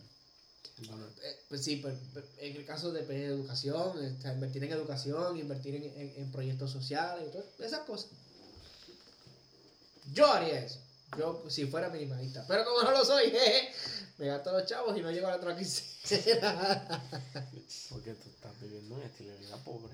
[0.78, 5.38] Eh, pues sí pero- pero en el caso de pues, educación este, invertir en educación
[5.38, 8.10] invertir en, en- en proyectos sociales y esas cosas
[10.14, 10.80] yo haría eso
[11.18, 13.70] yo pues, si fuera minimalista pero como no lo soy jeje,
[14.18, 17.02] me gasto los chavos y no llego a la otra quincena
[17.90, 19.94] Porque tú estás viviendo un estilo de vida pobre.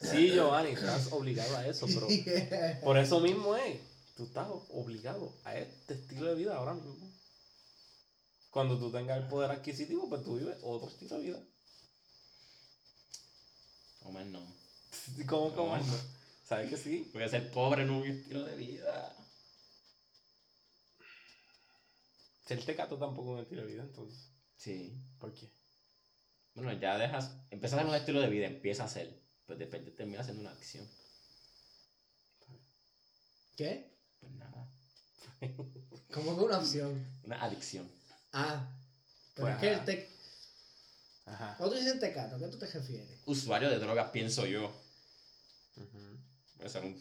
[0.00, 2.08] Sí, Giovanni, estás obligado a eso, pero
[2.82, 3.78] por eso mismo es.
[4.16, 6.96] Tú estás obligado a este estilo de vida ahora mismo.
[8.54, 11.42] Cuando tú tengas el poder adquisitivo, pues tú vives otro estilo de vida.
[14.04, 14.46] Omar no.
[15.28, 15.76] ¿Cómo, cómo?
[15.76, 15.82] No.
[16.46, 17.10] ¿Sabes que sí?
[17.12, 19.16] Porque ser pobre no es un estilo de vida.
[22.46, 24.30] Ser tecato tampoco es un estilo de vida, entonces.
[24.56, 25.02] Sí.
[25.18, 25.50] ¿Por qué?
[26.54, 27.32] Bueno, ya dejas.
[27.50, 29.20] Empiezas a hacer un estilo de vida, empieza a hacer.
[29.46, 30.88] Pues de repente termina haciendo una acción.
[33.56, 33.98] ¿qué?
[34.20, 34.70] Pues nada.
[36.12, 38.03] como que una opción Una adicción.
[38.34, 38.68] Ah,
[39.34, 39.84] pero Pues, es que el ajá.
[39.84, 40.10] tec...
[41.26, 41.54] Ajá.
[41.56, 43.20] Cuando tú dices tecato, ¿a qué tú te refieres?
[43.24, 44.70] Usuario de drogas, pienso yo.
[46.56, 47.00] Puede ser un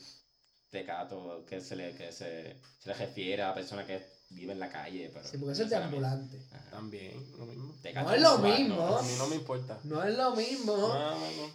[0.70, 4.60] tecato que se le, que se, se le refiere a la persona que vive en
[4.60, 5.10] la calle.
[5.14, 6.42] Pero Sí, porque eso es de ambulante.
[6.52, 6.70] Ajá.
[6.72, 7.76] También, lo mismo.
[7.82, 8.98] Tecato No es lo usuario, mismo.
[8.98, 9.80] A mí no me importa.
[9.84, 10.76] No es lo mismo.
[10.78, 11.54] No, no, no.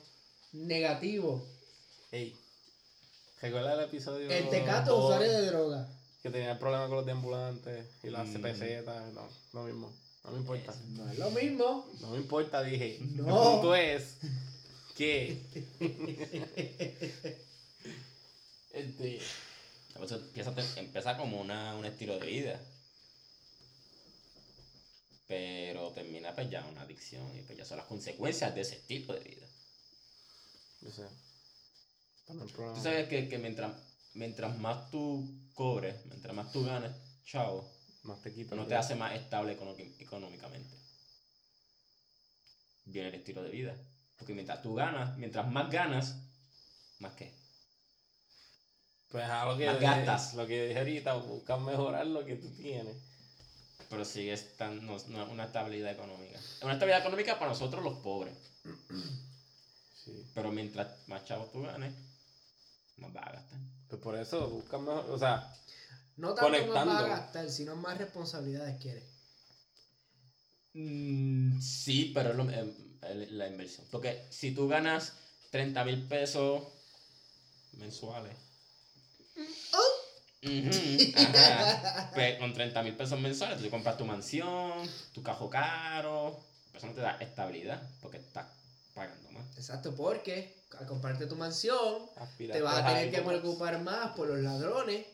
[0.53, 1.47] Negativo.
[2.13, 2.39] Ey.
[3.41, 4.31] ¿Recuerda el episodio?
[4.31, 5.89] El tecato dos usuario de droga.
[6.23, 8.33] Que tenía el problema con los deambulantes y las Mm.
[8.33, 8.85] CPZ.
[9.15, 9.93] No, lo mismo.
[10.25, 10.75] No me importa.
[10.91, 11.87] No es lo mismo.
[12.01, 12.99] No me importa, dije.
[13.01, 13.25] No.
[13.25, 14.17] El punto es
[14.97, 15.39] que.
[18.73, 19.21] este.
[19.95, 22.61] Por eso empieza, empieza como una, un estilo de vida.
[25.27, 29.15] Pero termina pues ya una adicción y pues ya son las consecuencias de ese estilo
[29.15, 29.47] de vida.
[30.81, 31.03] Yo sé.
[32.27, 33.73] Tú sabes que, que mientras,
[34.19, 36.93] mientras más tú cobres, mientras más tú ganes,
[37.25, 37.71] chavo,
[38.03, 38.55] Más te quita.
[38.57, 39.53] no te hace más estable
[40.01, 40.77] económicamente.
[42.85, 43.75] Viene el estilo de vida.
[44.17, 46.17] Porque mientras tú ganas, mientras más ganas,
[46.99, 47.33] más qué.
[49.11, 50.35] Pues a lo que, Más gastas.
[50.35, 52.97] lo que dije ahorita, buscas mejorar lo que tú tienes.
[53.89, 56.39] pero sigue estando no, una estabilidad económica.
[56.63, 58.35] Una estabilidad económica para nosotros los pobres.
[60.05, 60.27] Sí.
[60.35, 61.95] Pero mientras más chavos tú ganes,
[62.99, 63.59] más vas a gastar.
[63.89, 65.55] Pues por eso buscan mejor, o sea,
[66.17, 66.93] No tanto más Conectando.
[66.95, 69.05] vas a gastar, sino más responsabilidades quieres.
[70.75, 72.73] Mm, sí, pero es lo- em,
[73.31, 73.87] la inversión.
[73.91, 75.13] Porque si tú ganas
[75.51, 76.63] 30 mil pesos
[77.73, 78.37] mensuales.
[82.15, 86.45] Pues con 30 mil pesos mensuales tú compras tu mansión, tu cajo caro.
[86.75, 88.47] Eso no te da estabilidad porque estás
[88.99, 89.47] pagando más.
[89.57, 94.29] Exacto, porque al comprarte tu mansión, aspiraste te vas a tener que preocupar más por
[94.29, 95.07] los ladrones,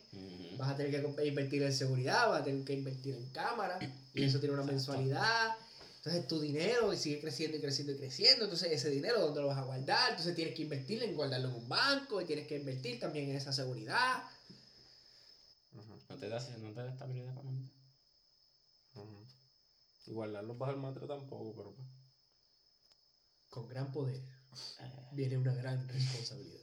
[0.58, 3.82] vas a tener que comp- invertir en seguridad, vas a tener que invertir en cámaras,
[4.14, 5.56] y eso tiene una mensualidad.
[5.96, 9.58] Entonces tu dinero sigue creciendo y creciendo y creciendo, entonces ese dinero ¿dónde lo vas
[9.58, 10.10] a guardar?
[10.10, 13.36] Entonces tienes que invertir en guardarlo en un banco y tienes que invertir también en
[13.36, 14.22] esa seguridad.
[16.10, 17.72] No te da, no te da estabilidad económica.
[18.94, 19.26] ujú.
[20.06, 21.88] Y guardarlos bajo el matre tampoco, pero pues.
[23.54, 26.60] Con gran poder Eh, viene una gran responsabilidad.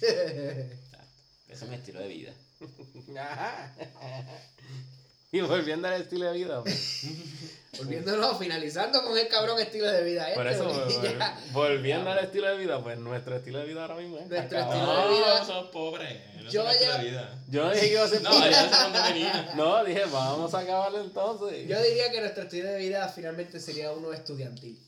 [0.00, 1.22] exacto.
[1.48, 2.32] Ese es mi estilo de vida.
[5.30, 7.02] Y volviendo al estilo de vida, pues.
[7.76, 10.34] Volviéndonos, finalizando con el cabrón estilo de vida este.
[10.36, 14.16] Por eso, ya volviendo al estilo de vida, pues nuestro estilo de vida ahora mismo
[14.16, 14.26] es.
[14.26, 14.78] Nuestro acabado.
[14.80, 16.34] estilo de vida- No, somos pobres.
[16.44, 17.44] No Yo ya- de vida.
[17.50, 18.50] Yo no dije que iba a ser No, pobre.
[18.52, 19.52] ya sé dónde venía.
[19.54, 21.68] No, dije, vamos a acabarlo entonces.
[21.68, 24.82] Yo diría que nuestro estilo de vida finalmente sería uno estudiantil.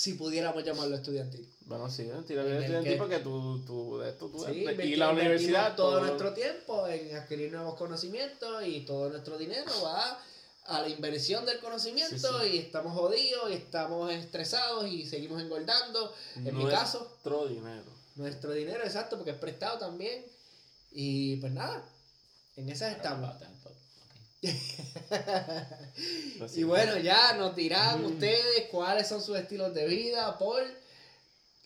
[0.00, 1.46] Si pudiéramos llamarlo estudiantil.
[1.66, 6.00] Bueno, sí, estudiantil que- porque tú, tú, esto tú Sí, y la universidad todo, todo
[6.00, 10.18] nuestro tiempo en adquirir nuevos conocimientos y todo nuestro dinero va
[10.64, 16.14] a la inversión del conocimiento Sí, y estamos jodidos y estamos estresados y seguimos engordando.
[16.36, 17.84] En mi Nuestro caso, dinero.
[18.14, 20.24] nuestro dinero, exacto, porque es prestado también.
[20.92, 21.84] Y pues nada,
[22.56, 23.36] en esas estamos.
[26.38, 28.06] Pues Y bueno, ya nos dirán Mm.
[28.06, 30.64] ustedes cuáles son sus estilos de vida, Paul.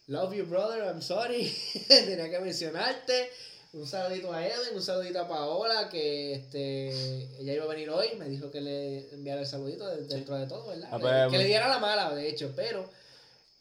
[0.08, 0.84] Love you, brother.
[0.84, 1.54] I'm sorry.
[1.88, 3.30] Tenía que mencionarte.
[3.72, 6.90] Un saludito a Edwin, un saludito a Paola, que este,
[7.40, 8.08] ella iba a venir hoy.
[8.18, 10.88] Me dijo que le enviara el saludito de- dentro de todo, ¿verdad?
[10.92, 12.88] Ah, Que- pues, le diera la mala, de hecho, pero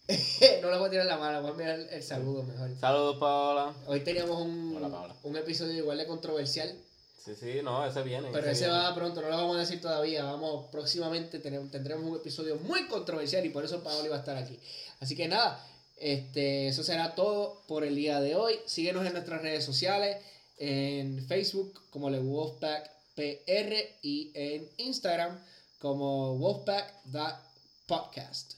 [0.62, 2.70] no le voy a tirar la mala, voy a enviar el, el saludo mejor.
[2.80, 3.74] Saludos, Paola.
[3.88, 5.16] Hoy teníamos un, Hola, Paola.
[5.24, 6.76] un episodio igual de controversial,
[7.24, 8.30] Sí, sí, no, ese viene.
[8.34, 8.80] pero ese viene.
[8.80, 10.26] va pronto, no lo vamos a decir todavía.
[10.26, 14.60] Vamos, próximamente tendremos un episodio muy controversial y por eso Paola iba a estar aquí.
[15.00, 15.66] Así que nada,
[15.98, 18.56] este, eso será todo por el día de hoy.
[18.66, 20.18] Síguenos en nuestras redes sociales,
[20.58, 25.40] en Facebook como Le Wolfpack PR y en Instagram
[25.80, 28.54] como Wolfpack.podcast.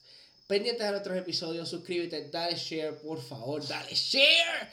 [0.48, 4.70] Pendientes de nuestros episodios, suscríbete, dale share, por favor, dale share.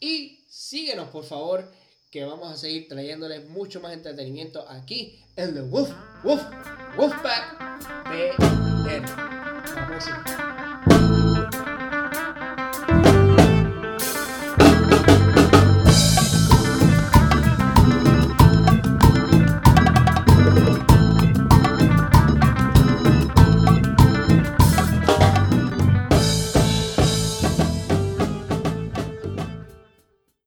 [0.00, 1.70] Y síguenos, por favor,
[2.10, 5.90] que vamos a seguir trayéndoles mucho más entretenimiento aquí en The Wolf,
[6.24, 6.42] Wolf,
[6.96, 7.58] Wolfpack
[8.04, 8.38] PR.